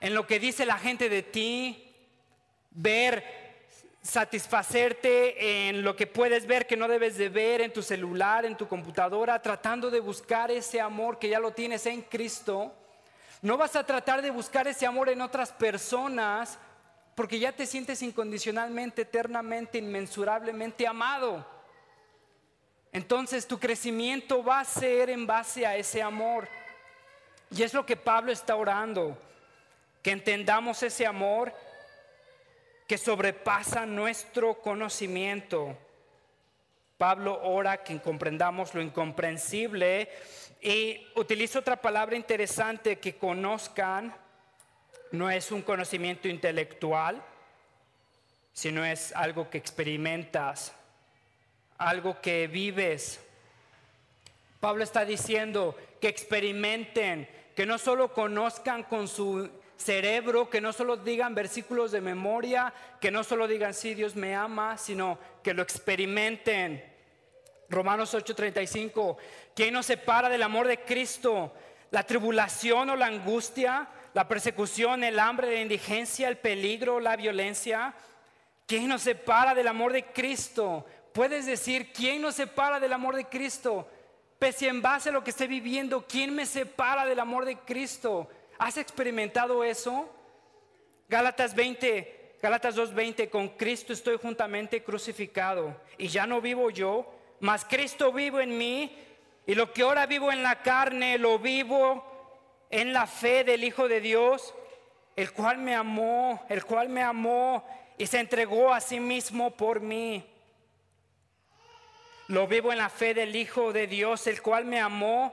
en 0.00 0.14
lo 0.14 0.26
que 0.26 0.40
dice 0.40 0.66
la 0.66 0.78
gente 0.78 1.08
de 1.08 1.22
ti, 1.22 1.94
ver 2.70 3.39
satisfacerte 4.02 5.68
en 5.68 5.84
lo 5.84 5.94
que 5.94 6.06
puedes 6.06 6.46
ver 6.46 6.66
que 6.66 6.76
no 6.76 6.88
debes 6.88 7.18
de 7.18 7.28
ver 7.28 7.60
en 7.60 7.72
tu 7.72 7.82
celular, 7.82 8.44
en 8.44 8.56
tu 8.56 8.66
computadora, 8.66 9.40
tratando 9.42 9.90
de 9.90 10.00
buscar 10.00 10.50
ese 10.50 10.80
amor 10.80 11.18
que 11.18 11.28
ya 11.28 11.38
lo 11.38 11.52
tienes 11.52 11.84
en 11.86 12.02
Cristo. 12.02 12.74
No 13.42 13.56
vas 13.56 13.76
a 13.76 13.84
tratar 13.84 14.22
de 14.22 14.30
buscar 14.30 14.66
ese 14.68 14.86
amor 14.86 15.08
en 15.10 15.20
otras 15.20 15.52
personas 15.52 16.58
porque 17.14 17.38
ya 17.38 17.52
te 17.52 17.66
sientes 17.66 18.00
incondicionalmente, 18.02 19.02
eternamente, 19.02 19.78
inmensurablemente 19.78 20.86
amado. 20.86 21.46
Entonces 22.92 23.46
tu 23.46 23.58
crecimiento 23.58 24.42
va 24.42 24.60
a 24.60 24.64
ser 24.64 25.10
en 25.10 25.26
base 25.26 25.66
a 25.66 25.76
ese 25.76 26.02
amor. 26.02 26.48
Y 27.50 27.62
es 27.62 27.74
lo 27.74 27.84
que 27.84 27.96
Pablo 27.96 28.32
está 28.32 28.56
orando, 28.56 29.18
que 30.02 30.12
entendamos 30.12 30.82
ese 30.82 31.06
amor 31.06 31.52
que 32.90 32.98
sobrepasa 32.98 33.86
nuestro 33.86 34.54
conocimiento. 34.54 35.78
Pablo 36.98 37.38
ora 37.44 37.84
que 37.84 38.00
comprendamos 38.00 38.74
lo 38.74 38.82
incomprensible 38.82 40.08
y 40.60 41.06
utiliza 41.14 41.60
otra 41.60 41.80
palabra 41.80 42.16
interesante 42.16 42.98
que 42.98 43.14
conozcan. 43.14 44.12
No 45.12 45.30
es 45.30 45.52
un 45.52 45.62
conocimiento 45.62 46.26
intelectual, 46.26 47.22
sino 48.52 48.84
es 48.84 49.14
algo 49.14 49.48
que 49.48 49.58
experimentas, 49.58 50.72
algo 51.78 52.20
que 52.20 52.48
vives. 52.48 53.20
Pablo 54.58 54.82
está 54.82 55.04
diciendo 55.04 55.76
que 56.00 56.08
experimenten, 56.08 57.28
que 57.54 57.66
no 57.66 57.78
solo 57.78 58.12
conozcan 58.12 58.82
con 58.82 59.06
su 59.06 59.48
cerebro, 59.80 60.50
que 60.50 60.60
no 60.60 60.72
solo 60.72 60.96
digan 60.96 61.34
versículos 61.34 61.90
de 61.90 62.00
memoria, 62.00 62.72
que 63.00 63.10
no 63.10 63.24
solo 63.24 63.48
digan 63.48 63.74
sí, 63.74 63.94
Dios 63.94 64.14
me 64.14 64.34
ama, 64.34 64.76
sino 64.76 65.18
que 65.42 65.54
lo 65.54 65.62
experimenten. 65.62 66.84
Romanos 67.68 68.14
8:35, 68.14 69.16
¿quién 69.54 69.74
nos 69.74 69.86
separa 69.86 70.28
del 70.28 70.42
amor 70.42 70.66
de 70.66 70.80
Cristo? 70.80 71.54
La 71.90 72.04
tribulación 72.04 72.90
o 72.90 72.96
la 72.96 73.06
angustia, 73.06 73.88
la 74.12 74.28
persecución, 74.28 75.02
el 75.02 75.18
hambre, 75.18 75.52
la 75.52 75.60
indigencia, 75.60 76.28
el 76.28 76.36
peligro, 76.36 77.00
la 77.00 77.16
violencia. 77.16 77.94
¿Quién 78.66 78.88
nos 78.88 79.02
separa 79.02 79.54
del 79.54 79.66
amor 79.66 79.92
de 79.92 80.04
Cristo? 80.04 80.84
Puedes 81.12 81.46
decir, 81.46 81.92
¿quién 81.92 82.22
nos 82.22 82.36
separa 82.36 82.78
del 82.78 82.92
amor 82.92 83.16
de 83.16 83.24
Cristo? 83.24 83.88
Pese 84.38 84.68
en 84.68 84.80
base 84.80 85.08
a 85.08 85.12
lo 85.12 85.24
que 85.24 85.30
esté 85.30 85.46
viviendo, 85.46 86.06
¿quién 86.06 86.34
me 86.34 86.46
separa 86.46 87.04
del 87.04 87.18
amor 87.18 87.44
de 87.44 87.56
Cristo? 87.58 88.28
¿Has 88.60 88.76
experimentado 88.76 89.64
eso? 89.64 90.06
Gálatas 91.08 91.54
20, 91.54 92.36
Gálatas 92.42 92.76
2:20, 92.76 93.30
con 93.30 93.48
Cristo 93.48 93.94
estoy 93.94 94.18
juntamente 94.18 94.84
crucificado 94.84 95.80
y 95.96 96.08
ya 96.08 96.26
no 96.26 96.42
vivo 96.42 96.68
yo, 96.68 97.10
mas 97.40 97.64
Cristo 97.64 98.12
vivo 98.12 98.38
en 98.38 98.58
mí 98.58 98.94
y 99.46 99.54
lo 99.54 99.72
que 99.72 99.80
ahora 99.80 100.04
vivo 100.04 100.30
en 100.30 100.42
la 100.42 100.60
carne 100.60 101.16
lo 101.16 101.38
vivo 101.38 102.04
en 102.68 102.92
la 102.92 103.06
fe 103.06 103.44
del 103.44 103.64
Hijo 103.64 103.88
de 103.88 104.02
Dios, 104.02 104.54
el 105.16 105.32
cual 105.32 105.56
me 105.56 105.74
amó, 105.74 106.44
el 106.50 106.62
cual 106.62 106.90
me 106.90 107.02
amó 107.02 107.64
y 107.96 108.06
se 108.06 108.20
entregó 108.20 108.74
a 108.74 108.82
sí 108.82 109.00
mismo 109.00 109.52
por 109.52 109.80
mí. 109.80 110.22
Lo 112.28 112.46
vivo 112.46 112.72
en 112.72 112.78
la 112.78 112.90
fe 112.90 113.14
del 113.14 113.34
Hijo 113.34 113.72
de 113.72 113.86
Dios, 113.86 114.26
el 114.26 114.42
cual 114.42 114.66
me 114.66 114.80
amó 114.80 115.32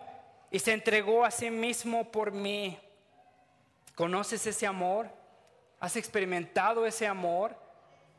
y 0.50 0.60
se 0.60 0.72
entregó 0.72 1.26
a 1.26 1.32
sí 1.32 1.52
mismo 1.52 2.10
por 2.10 2.32
mí. 2.32 2.80
¿Conoces 3.98 4.46
ese 4.46 4.68
amor? 4.68 5.10
¿Has 5.80 5.96
experimentado 5.96 6.86
ese 6.86 7.08
amor? 7.08 7.58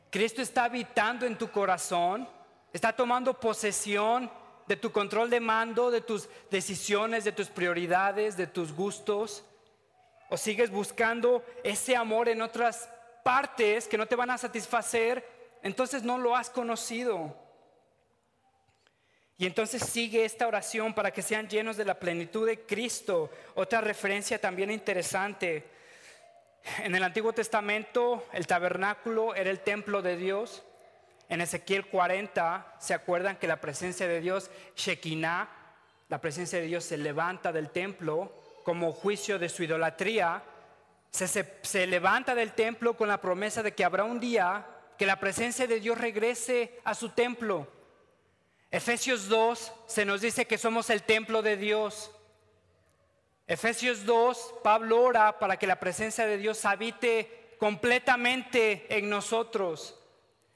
Cristo 0.09 0.41
está 0.41 0.65
habitando 0.65 1.25
en 1.25 1.37
tu 1.37 1.49
corazón, 1.49 2.27
está 2.73 2.91
tomando 2.91 3.39
posesión 3.39 4.29
de 4.67 4.75
tu 4.75 4.91
control 4.91 5.29
de 5.29 5.39
mando, 5.39 5.89
de 5.89 6.01
tus 6.01 6.27
decisiones, 6.51 7.23
de 7.23 7.31
tus 7.31 7.47
prioridades, 7.47 8.35
de 8.35 8.45
tus 8.45 8.73
gustos. 8.73 9.45
O 10.29 10.35
sigues 10.35 10.69
buscando 10.69 11.45
ese 11.63 11.95
amor 11.95 12.27
en 12.27 12.41
otras 12.41 12.89
partes 13.23 13.87
que 13.87 13.97
no 13.97 14.05
te 14.05 14.17
van 14.17 14.31
a 14.31 14.37
satisfacer, 14.37 15.25
entonces 15.63 16.03
no 16.03 16.17
lo 16.17 16.35
has 16.35 16.49
conocido. 16.49 17.33
Y 19.39 19.45
entonces 19.45 19.81
sigue 19.83 20.25
esta 20.25 20.47
oración 20.47 20.93
para 20.93 21.11
que 21.11 21.21
sean 21.21 21.47
llenos 21.47 21.77
de 21.77 21.85
la 21.85 21.97
plenitud 21.97 22.45
de 22.45 22.59
Cristo. 22.59 23.31
Otra 23.55 23.79
referencia 23.79 24.39
también 24.39 24.69
interesante. 24.69 25.63
En 26.79 26.93
el 26.93 27.01
Antiguo 27.01 27.31
Testamento 27.31 28.27
el 28.33 28.45
tabernáculo 28.45 29.33
era 29.33 29.49
el 29.49 29.61
templo 29.61 30.01
de 30.01 30.17
Dios. 30.17 30.61
En 31.29 31.39
Ezequiel 31.39 31.85
40 31.85 32.75
se 32.79 32.93
acuerdan 32.93 33.37
que 33.37 33.47
la 33.47 33.61
presencia 33.61 34.09
de 34.09 34.19
Dios, 34.19 34.51
Shekinah, 34.75 35.47
la 36.09 36.19
presencia 36.19 36.59
de 36.59 36.65
Dios 36.65 36.83
se 36.83 36.97
levanta 36.97 37.53
del 37.53 37.69
templo 37.69 38.33
como 38.65 38.91
juicio 38.91 39.39
de 39.39 39.47
su 39.47 39.63
idolatría. 39.63 40.43
Se, 41.11 41.27
se 41.61 41.87
levanta 41.87 42.35
del 42.35 42.51
templo 42.51 42.97
con 42.97 43.07
la 43.07 43.21
promesa 43.21 43.63
de 43.63 43.73
que 43.73 43.85
habrá 43.85 44.03
un 44.03 44.19
día 44.19 44.65
que 44.97 45.05
la 45.05 45.17
presencia 45.17 45.65
de 45.65 45.79
Dios 45.79 45.97
regrese 45.97 46.81
a 46.83 46.93
su 46.93 47.11
templo 47.11 47.78
Efesios 48.71 49.27
2 49.29 49.71
se 49.87 50.05
nos 50.05 50.21
dice 50.21 50.45
que 50.45 50.57
somos 50.57 50.89
el 50.91 51.01
templo 51.03 51.41
de 51.41 51.57
Dios. 51.57 52.11
Efesios 53.47 54.05
2, 54.05 54.55
Pablo 54.63 55.01
ora 55.01 55.39
para 55.39 55.57
que 55.57 55.65
la 55.65 55.79
presencia 55.79 56.27
de 56.27 56.37
Dios 56.37 56.65
habite 56.65 57.55
completamente 57.57 58.85
en 58.95 59.09
nosotros. 59.09 59.99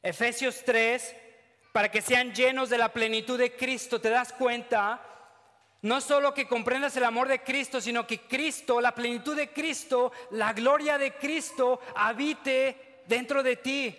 Efesios 0.04 0.64
3, 0.64 1.16
para 1.72 1.90
que 1.90 2.04
sean 2.04 2.34
llenos 2.34 2.70
de 2.70 2.78
la 2.78 2.94
plenitud 2.94 3.40
de 3.40 3.56
Cristo. 3.56 4.00
¿Te 4.00 4.12
das 4.12 4.32
cuenta? 4.32 5.02
No 5.82 6.00
solo 6.00 6.36
que 6.36 6.48
comprendas 6.48 6.96
el 6.96 7.06
amor 7.06 7.28
de 7.28 7.42
Cristo, 7.42 7.82
sino 7.82 8.06
que 8.06 8.22
Cristo, 8.22 8.80
la 8.80 8.94
plenitud 8.94 9.36
de 9.36 9.52
Cristo, 9.52 10.12
la 10.30 10.54
gloria 10.54 11.00
de 11.00 11.16
Cristo 11.16 11.80
habite 11.96 13.02
dentro 13.08 13.42
de 13.42 13.56
ti. 13.56 13.98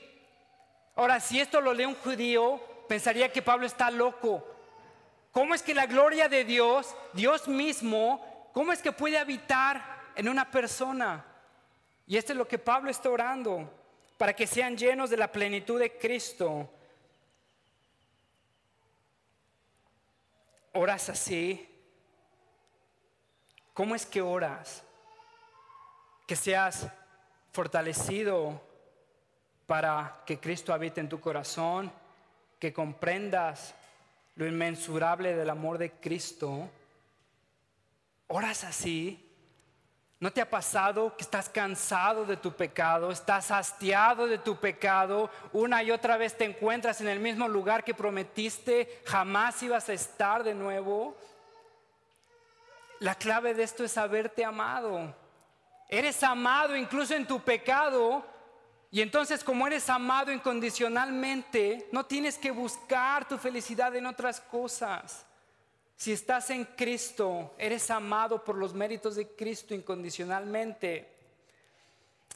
Ahora, 0.95 1.19
si 1.19 1.41
esto 1.41 1.61
lo 1.61 1.75
lee 1.75 1.85
un 1.85 1.97
judío, 1.97 2.74
pensaría 2.89 3.33
que 3.33 3.43
Pablo 3.43 3.67
está 3.67 3.91
loco. 3.91 4.47
¿Cómo 5.33 5.55
es 5.55 5.63
que 5.63 5.75
la 5.75 5.87
gloria 5.87 6.29
de 6.29 6.45
Dios, 6.45 6.95
Dios 7.13 7.49
mismo, 7.49 8.51
cómo 8.53 8.73
es 8.73 8.81
que 8.81 8.93
puede 8.93 9.19
habitar 9.19 9.83
en 10.15 10.29
una 10.29 10.51
persona? 10.51 11.25
Y 12.07 12.17
esto 12.17 12.33
es 12.33 12.39
lo 12.39 12.47
que 12.47 12.59
Pablo 12.59 12.91
está 12.91 13.11
orando, 13.11 13.69
para 14.17 14.35
que 14.35 14.47
sean 14.47 14.77
llenos 14.77 15.11
de 15.11 15.17
la 15.17 15.33
plenitud 15.33 15.81
de 15.81 15.99
Cristo. 15.99 16.71
¿Oras 20.73 21.09
así? 21.09 21.69
¿Cómo 23.73 23.95
es 23.95 24.07
que 24.07 24.23
oras? 24.23 24.85
Que 26.27 26.37
seas 26.37 26.87
fortalecido 27.53 28.61
para 29.67 30.23
que 30.27 30.39
Cristo 30.39 30.73
habite 30.73 31.01
en 31.01 31.09
tu 31.09 31.21
corazón, 31.21 31.93
que 32.59 32.73
comprendas 32.73 33.75
lo 34.37 34.47
inmensurable 34.47 35.35
del 35.35 35.51
amor 35.51 35.79
de 35.79 35.93
Cristo, 35.93 36.69
oras 38.29 38.65
así. 38.65 39.21
¿No 40.21 40.33
te 40.33 40.41
ha 40.41 40.49
pasado 40.49 41.15
que 41.17 41.23
estás 41.23 41.49
cansado 41.49 42.25
de 42.25 42.39
tu 42.39 42.53
pecado, 42.53 43.11
estás 43.11 43.51
hastiado 43.51 44.27
de 44.27 44.39
tu 44.39 44.57
pecado, 44.57 45.29
una 45.53 45.83
y 45.83 45.91
otra 45.91 46.17
vez 46.17 46.37
te 46.37 46.45
encuentras 46.45 47.01
en 47.01 47.09
el 47.09 47.21
mismo 47.21 47.47
lugar 47.47 47.85
que 47.85 47.95
prometiste, 47.95 49.03
jamás 49.05 49.63
ibas 49.63 49.89
a 49.89 49.93
estar 49.93 50.43
de 50.43 50.55
nuevo? 50.55 51.17
La 53.01 53.17
clave 53.17 53.53
de 53.53 53.65
esto 53.65 53.85
es 53.85 53.99
haberte 53.99 54.45
amado. 54.45 55.15
Eres 55.89 56.23
amado 56.23 56.75
incluso 56.75 57.15
en 57.15 57.27
tu 57.27 57.41
pecado, 57.41 58.25
y 58.95 59.03
entonces 59.03 59.43
como 59.43 59.67
eres 59.67 59.91
amado 59.91 60.31
incondicionalmente, 60.31 61.89
no 61.91 62.07
tienes 62.07 62.39
que 62.39 62.53
buscar 62.53 63.27
tu 63.27 63.37
felicidad 63.39 63.97
en 63.97 64.07
otras 64.07 64.41
cosas. 64.41 65.27
Si 65.97 66.13
estás 66.13 66.49
en 66.51 66.65
Cristo, 66.65 67.57
eres 67.59 67.91
amado 67.91 68.45
por 68.45 68.55
los 68.55 68.73
méritos 68.73 69.17
de 69.17 69.27
Cristo 69.35 69.75
incondicionalmente. 69.75 71.13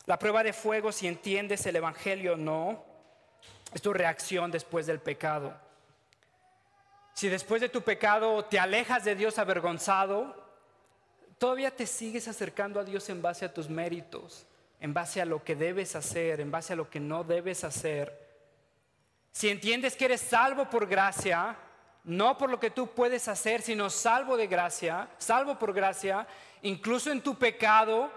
La 0.06 0.18
prueba 0.18 0.42
de 0.42 0.52
fuego, 0.52 0.90
si 0.90 1.06
entiendes 1.06 1.64
el 1.64 1.76
Evangelio 1.76 2.32
o 2.32 2.36
no, 2.36 2.84
es 3.72 3.80
tu 3.80 3.92
reacción 3.92 4.50
después 4.50 4.84
del 4.86 4.98
pecado. 4.98 5.56
Si 7.14 7.28
después 7.28 7.60
de 7.60 7.68
tu 7.68 7.82
pecado 7.82 8.44
te 8.46 8.58
alejas 8.58 9.04
de 9.04 9.14
Dios 9.14 9.38
avergonzado, 9.38 10.34
todavía 11.38 11.70
te 11.70 11.86
sigues 11.86 12.26
acercando 12.26 12.80
a 12.80 12.84
Dios 12.84 13.08
en 13.10 13.22
base 13.22 13.44
a 13.44 13.54
tus 13.54 13.68
méritos 13.68 14.47
en 14.80 14.94
base 14.94 15.20
a 15.20 15.24
lo 15.24 15.42
que 15.42 15.56
debes 15.56 15.96
hacer, 15.96 16.40
en 16.40 16.50
base 16.50 16.72
a 16.72 16.76
lo 16.76 16.88
que 16.88 17.00
no 17.00 17.24
debes 17.24 17.64
hacer. 17.64 18.28
Si 19.32 19.48
entiendes 19.48 19.96
que 19.96 20.06
eres 20.06 20.20
salvo 20.20 20.68
por 20.70 20.86
gracia, 20.86 21.56
no 22.04 22.38
por 22.38 22.50
lo 22.50 22.60
que 22.60 22.70
tú 22.70 22.88
puedes 22.88 23.28
hacer, 23.28 23.62
sino 23.62 23.90
salvo 23.90 24.36
de 24.36 24.46
gracia, 24.46 25.08
salvo 25.18 25.58
por 25.58 25.72
gracia, 25.72 26.26
incluso 26.62 27.10
en 27.10 27.20
tu 27.20 27.36
pecado, 27.36 28.10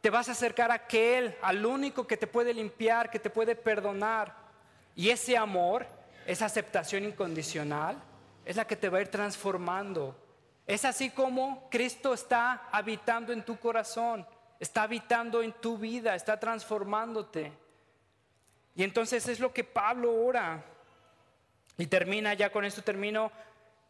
te 0.00 0.10
vas 0.10 0.28
a 0.28 0.32
acercar 0.32 0.70
a 0.70 0.74
aquel, 0.74 1.36
al 1.42 1.64
único 1.64 2.06
que 2.06 2.16
te 2.16 2.26
puede 2.26 2.54
limpiar, 2.54 3.10
que 3.10 3.18
te 3.18 3.30
puede 3.30 3.54
perdonar. 3.54 4.34
Y 4.94 5.10
ese 5.10 5.36
amor, 5.36 5.86
esa 6.26 6.46
aceptación 6.46 7.04
incondicional, 7.04 7.96
es 8.44 8.56
la 8.56 8.66
que 8.66 8.76
te 8.76 8.88
va 8.88 8.98
a 8.98 9.02
ir 9.02 9.08
transformando. 9.08 10.16
Es 10.66 10.84
así 10.84 11.10
como 11.10 11.68
Cristo 11.70 12.14
está 12.14 12.68
habitando 12.72 13.32
en 13.32 13.44
tu 13.44 13.58
corazón 13.58 14.26
está 14.60 14.82
habitando 14.82 15.42
en 15.42 15.52
tu 15.52 15.78
vida, 15.78 16.14
está 16.14 16.38
transformándote. 16.38 17.52
Y 18.74 18.82
entonces 18.82 19.26
es 19.28 19.40
lo 19.40 19.52
que 19.52 19.64
Pablo 19.64 20.14
ora. 20.14 20.64
Y 21.76 21.86
termina, 21.86 22.34
ya 22.34 22.50
con 22.50 22.64
esto 22.64 22.82
termino, 22.82 23.30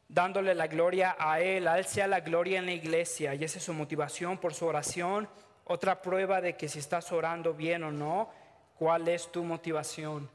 dándole 0.08 0.54
la 0.54 0.66
gloria 0.66 1.16
a 1.18 1.40
Él. 1.40 1.68
A 1.68 1.78
Él 1.78 1.86
sea 1.86 2.06
la 2.06 2.20
gloria 2.20 2.58
en 2.58 2.66
la 2.66 2.72
iglesia. 2.72 3.34
Y 3.34 3.44
esa 3.44 3.58
es 3.58 3.64
su 3.64 3.74
motivación 3.74 4.38
por 4.38 4.54
su 4.54 4.66
oración. 4.66 5.28
Otra 5.64 6.00
prueba 6.00 6.40
de 6.40 6.56
que 6.56 6.68
si 6.68 6.78
estás 6.78 7.12
orando 7.12 7.54
bien 7.54 7.84
o 7.84 7.90
no, 7.90 8.30
cuál 8.78 9.08
es 9.08 9.30
tu 9.30 9.44
motivación. 9.44 10.30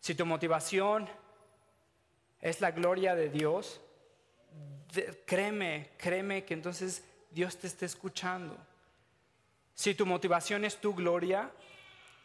Si 0.00 0.14
tu 0.14 0.26
motivación 0.26 1.08
es 2.40 2.60
la 2.60 2.70
gloria 2.70 3.14
de 3.14 3.28
Dios, 3.28 3.80
créeme, 5.26 5.90
créeme 5.98 6.44
que 6.44 6.54
entonces 6.54 7.04
Dios 7.30 7.56
te 7.58 7.66
está 7.66 7.86
escuchando. 7.86 8.56
Si 9.78 9.94
tu 9.94 10.04
motivación 10.06 10.64
es 10.64 10.80
tu 10.80 10.92
gloria, 10.92 11.52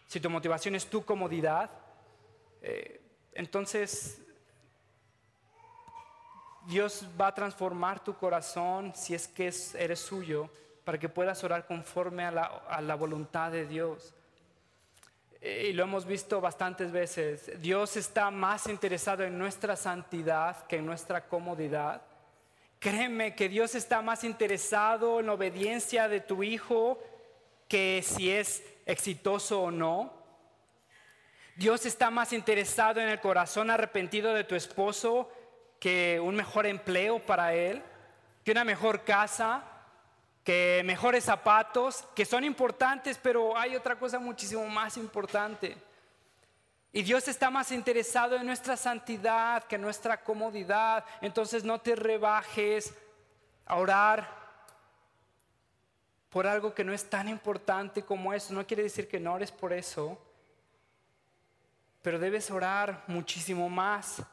si 0.07 0.19
tu 0.19 0.27
motivación 0.27 0.73
es 0.73 0.87
tu 0.87 1.05
comodidad, 1.05 1.69
eh, 2.63 2.99
entonces 3.31 4.19
Dios 6.65 7.05
va 7.21 7.27
a 7.27 7.35
transformar 7.35 8.03
tu 8.03 8.17
corazón 8.17 8.91
si 8.95 9.13
es 9.13 9.27
que 9.27 9.53
eres 9.75 9.99
suyo 9.99 10.49
para 10.83 10.97
que 10.97 11.09
puedas 11.09 11.43
orar 11.43 11.67
conforme 11.67 12.25
a 12.25 12.81
la, 12.81 12.95
voluntad 12.95 13.51
de 13.51 13.67
Dios. 13.67 14.15
Eh, 15.39 15.67
y 15.69 15.73
lo 15.73 15.83
hemos 15.83 16.07
visto 16.07 16.41
bastantes 16.41 16.91
veces. 16.91 17.61
Dios 17.61 17.97
está 17.97 18.31
más 18.31 18.65
interesado 18.65 19.23
en 19.23 19.37
nuestra 19.37 19.75
santidad 19.75 20.65
que 20.65 20.77
en 20.77 20.87
nuestra 20.87 21.27
comodidad. 21.27 22.01
Créeme 22.79 23.35
que 23.35 23.47
Dios 23.47 23.75
está 23.75 24.01
más 24.01 24.23
interesado 24.23 25.19
en 25.19 25.27
la 25.27 25.33
obediencia 25.33 26.07
de 26.07 26.19
tu 26.19 26.41
hijo 26.41 26.99
que 27.73 28.03
si 28.03 28.29
es 28.29 28.63
exitoso 28.85 29.63
o 29.63 29.71
no. 29.71 30.13
Dios 31.55 31.87
está 31.87 32.11
más 32.11 32.31
interesado 32.31 33.01
en 33.01 33.09
el 33.09 33.19
corazón 33.19 33.71
arrepentido 33.71 34.31
de 34.35 34.43
tu 34.43 34.53
esposo 34.53 35.27
que 35.79 36.19
un 36.19 36.35
mejor 36.35 36.67
empleo 36.67 37.25
para 37.25 37.55
él, 37.55 37.81
que 38.45 38.51
una 38.51 38.63
mejor 38.63 39.03
casa, 39.03 39.63
que 40.43 40.83
mejores 40.85 41.23
zapatos, 41.23 42.03
que 42.15 42.25
son 42.25 42.43
importantes, 42.43 43.19
pero 43.19 43.57
hay 43.57 43.75
otra 43.75 43.97
cosa 43.97 44.19
muchísimo 44.19 44.67
más 44.67 44.95
importante. 44.97 45.75
Y 46.91 47.01
Dios 47.01 47.27
está 47.27 47.49
más 47.49 47.71
interesado 47.71 48.35
en 48.35 48.45
nuestra 48.45 48.77
santidad 48.77 49.63
que 49.63 49.77
en 49.77 49.81
nuestra 49.81 50.23
comodidad. 50.23 51.03
Entonces 51.21 51.63
no 51.63 51.81
te 51.81 51.95
rebajes 51.95 52.93
a 53.65 53.77
orar 53.77 54.42
por 56.33 56.47
algo 56.47 56.73
que 56.73 56.83
no 56.83 56.93
es 56.93 57.07
tan 57.11 57.29
importante 57.29 58.01
como 58.01 58.33
eso. 58.33 58.55
No 58.55 58.65
quiere 58.65 58.81
decir 58.81 59.07
que 59.07 59.19
no 59.19 59.35
ores 59.35 59.51
por 59.51 59.71
eso, 59.71 60.19
pero 62.01 62.17
debes 62.17 62.49
orar 62.49 63.03
muchísimo 63.05 63.69
más 63.69 64.23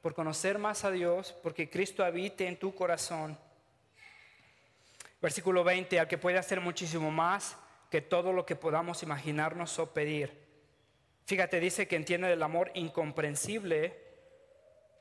por 0.00 0.14
conocer 0.14 0.58
más 0.58 0.84
a 0.84 0.92
Dios, 0.92 1.32
porque 1.42 1.68
Cristo 1.68 2.04
habite 2.04 2.46
en 2.46 2.56
tu 2.56 2.72
corazón. 2.76 3.36
Versículo 5.20 5.64
20, 5.64 5.98
al 5.98 6.06
que 6.06 6.16
puede 6.16 6.38
hacer 6.38 6.60
muchísimo 6.60 7.10
más 7.10 7.56
que 7.90 8.00
todo 8.00 8.32
lo 8.32 8.46
que 8.46 8.54
podamos 8.54 9.02
imaginarnos 9.02 9.80
o 9.80 9.92
pedir. 9.92 10.32
Fíjate, 11.26 11.58
dice 11.58 11.88
que 11.88 11.96
entiende 11.96 12.28
del 12.28 12.42
amor 12.44 12.70
incomprensible 12.74 14.00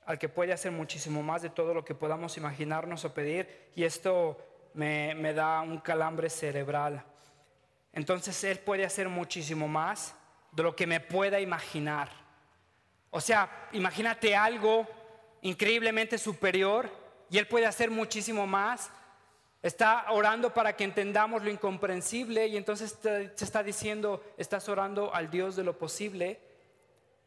al 0.07 0.17
que 0.17 0.27
puede 0.27 0.53
hacer 0.53 0.71
muchísimo 0.71 1.21
más 1.21 1.43
de 1.43 1.51
todo 1.51 1.75
lo 1.75 1.85
que 1.85 1.93
podamos 1.93 2.35
imaginarnos 2.37 3.05
o 3.05 3.13
pedir. 3.13 3.47
Y 3.75 3.83
esto 3.83 4.50
me, 4.73 5.33
da 5.33 5.61
un 5.61 5.79
calambre 5.79 6.29
cerebral. 6.29 7.03
Entonces 7.93 8.43
Él 8.43 8.59
puede 8.59 8.85
hacer 8.85 9.09
muchísimo 9.09 9.67
más 9.67 10.15
de 10.51 10.63
lo 10.63 10.75
que 10.75 10.87
me 10.87 10.99
pueda 10.99 11.39
imaginar. 11.39 12.09
O 13.09 13.19
sea, 13.19 13.67
imagínate 13.73 14.35
algo 14.35 14.87
increíblemente 15.41 16.17
superior 16.17 16.89
y 17.29 17.37
Él 17.37 17.47
puede 17.47 17.65
hacer 17.65 17.91
muchísimo 17.91 18.47
más. 18.47 18.89
Está 19.61 20.11
orando 20.11 20.53
para 20.53 20.75
que 20.75 20.83
entendamos 20.83 21.43
lo 21.43 21.51
incomprensible 21.51 22.47
y 22.47 22.57
entonces 22.57 22.97
se 23.01 23.43
está 23.43 23.61
diciendo, 23.61 24.23
estás 24.37 24.67
orando 24.69 25.13
al 25.13 25.29
Dios 25.29 25.55
de 25.55 25.63
lo 25.63 25.77
posible 25.77 26.50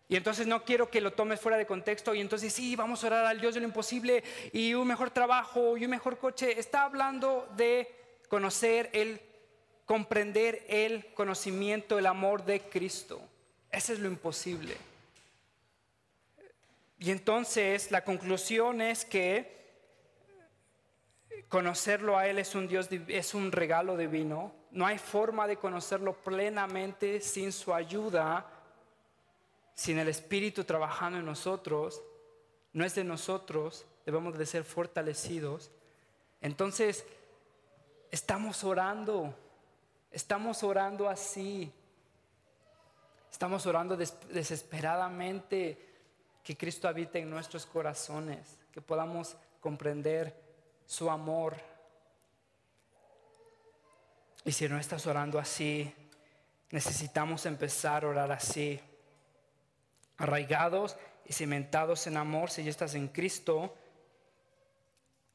y 0.09 0.17
entonces 0.17 0.47
no 0.47 0.65
quiero 0.65 0.91
que 0.91 1.01
lo 1.01 1.13
tomes 1.13 1.41
fuera 1.41 1.57
de 1.57 1.67
contexto 1.67 2.15
y 2.15 2.21
entonces 2.21 2.53
sí, 2.53 2.77
vamos 2.77 3.03
a 3.03 3.07
orar 3.07 3.27
al 3.27 3.41
Dios 3.41 3.55
de 3.55 3.61
lo 3.61 3.67
imposible 3.67 4.23
y 4.53 4.75
un 4.75 4.87
mejor 4.87 5.11
trabajo 5.11 5.77
y 5.77 5.85
un 5.85 5.91
mejor 5.91 6.19
coche. 6.19 6.59
Está 6.59 6.85
hablando 6.85 7.49
de 7.57 8.21
conocer 8.29 8.91
el, 8.93 9.21
comprender 9.87 10.65
el 10.69 11.07
conocimiento, 11.15 11.99
el 11.99 12.07
amor 12.07 12.45
de 12.45 12.61
Cristo. 12.61 13.23
Ese 13.71 13.95
es 13.95 13.99
lo 13.99 14.09
imposible. 14.09 14.77
Y 16.99 17.11
entonces 17.11 17.91
la 17.91 18.05
conclusión 18.05 18.83
es 18.83 19.07
que 19.07 19.55
conocerlo 21.49 22.19
a 22.19 22.29
Él 22.29 22.39
es 22.39 22.55
un 22.55 22.69
Dios, 22.69 22.89
es 23.09 23.35
un 23.35 23.53
regalo 23.53 23.97
divino. 23.97 24.55
No 24.71 24.87
hay 24.87 24.99
forma 24.99 25.47
de 25.47 25.57
conocerlo 25.57 26.13
plenamente 26.15 27.21
sin 27.21 27.53
su 27.53 27.73
ayuda, 27.73 28.54
sin 29.75 29.99
el 29.99 30.09
Espíritu 30.09 30.64
trabajando 30.64 31.18
en 31.18 31.27
nosotros. 31.27 32.03
No 32.72 32.85
es 32.85 32.95
de 32.95 33.05
nosotros, 33.05 33.87
debemos 34.05 34.37
de 34.39 34.47
ser 34.47 34.64
fortalecidos. 34.64 35.70
Entonces, 36.41 37.05
estamos 38.11 38.62
orando, 38.64 39.35
estamos 40.11 40.62
orando 40.62 41.09
así. 41.09 41.72
Estamos 43.31 43.66
orando 43.66 43.97
desesperadamente 43.97 45.77
que 46.45 46.57
Cristo 46.57 46.87
habite 46.87 47.18
en 47.18 47.31
nuestros 47.31 47.66
corazones, 47.66 48.59
que 48.70 48.81
podamos 48.81 49.37
comprender 49.61 50.39
su 50.87 51.11
amor. 51.11 51.57
Y 54.45 54.53
si 54.53 54.68
no 54.68 54.79
estás 54.79 55.07
orando 55.07 55.39
así, 55.39 55.93
necesitamos 56.70 57.47
empezar 57.47 58.05
a 58.05 58.09
orar 58.09 58.31
así. 58.31 58.81
Arraigados 60.19 60.97
y 61.27 61.33
cimentados 61.33 62.07
en 62.07 62.17
amor, 62.17 62.51
si 62.51 62.62
ya 62.65 62.71
estás 62.71 62.95
en 62.95 63.09
Cristo, 63.09 63.75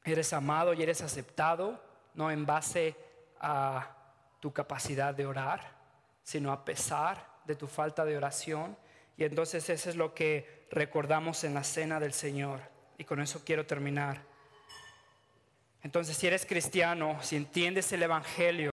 eres 0.04 0.34
amado 0.34 0.74
y 0.74 0.82
eres 0.82 1.02
aceptado, 1.02 1.82
no 2.14 2.32
en 2.32 2.46
base 2.46 2.96
a 3.40 3.96
tu 4.40 4.54
capacidad 4.54 5.14
de 5.14 5.26
orar, 5.26 5.76
sino 6.24 6.52
a 6.52 6.64
pesar 6.64 7.28
de 7.46 7.56
tu 7.56 7.68
falta 7.68 8.06
de 8.06 8.18
oración. 8.18 8.78
Y 9.18 9.24
entonces 9.24 9.70
eso 9.70 9.90
es 9.90 9.96
lo 9.96 10.14
que 10.14 10.68
recordamos 10.72 11.44
en 11.44 11.54
la 11.54 11.64
cena 11.64 12.00
del 12.00 12.14
Señor. 12.14 12.62
Y 12.98 13.04
con 13.04 13.22
eso 13.22 13.44
quiero 13.44 13.66
terminar. 13.66 14.22
Entonces, 15.82 16.18
si 16.18 16.28
eres 16.28 16.46
cristiano, 16.46 17.18
si 17.22 17.38
entiendes 17.38 17.92
el 17.94 18.04
Evangelio, 18.04 18.68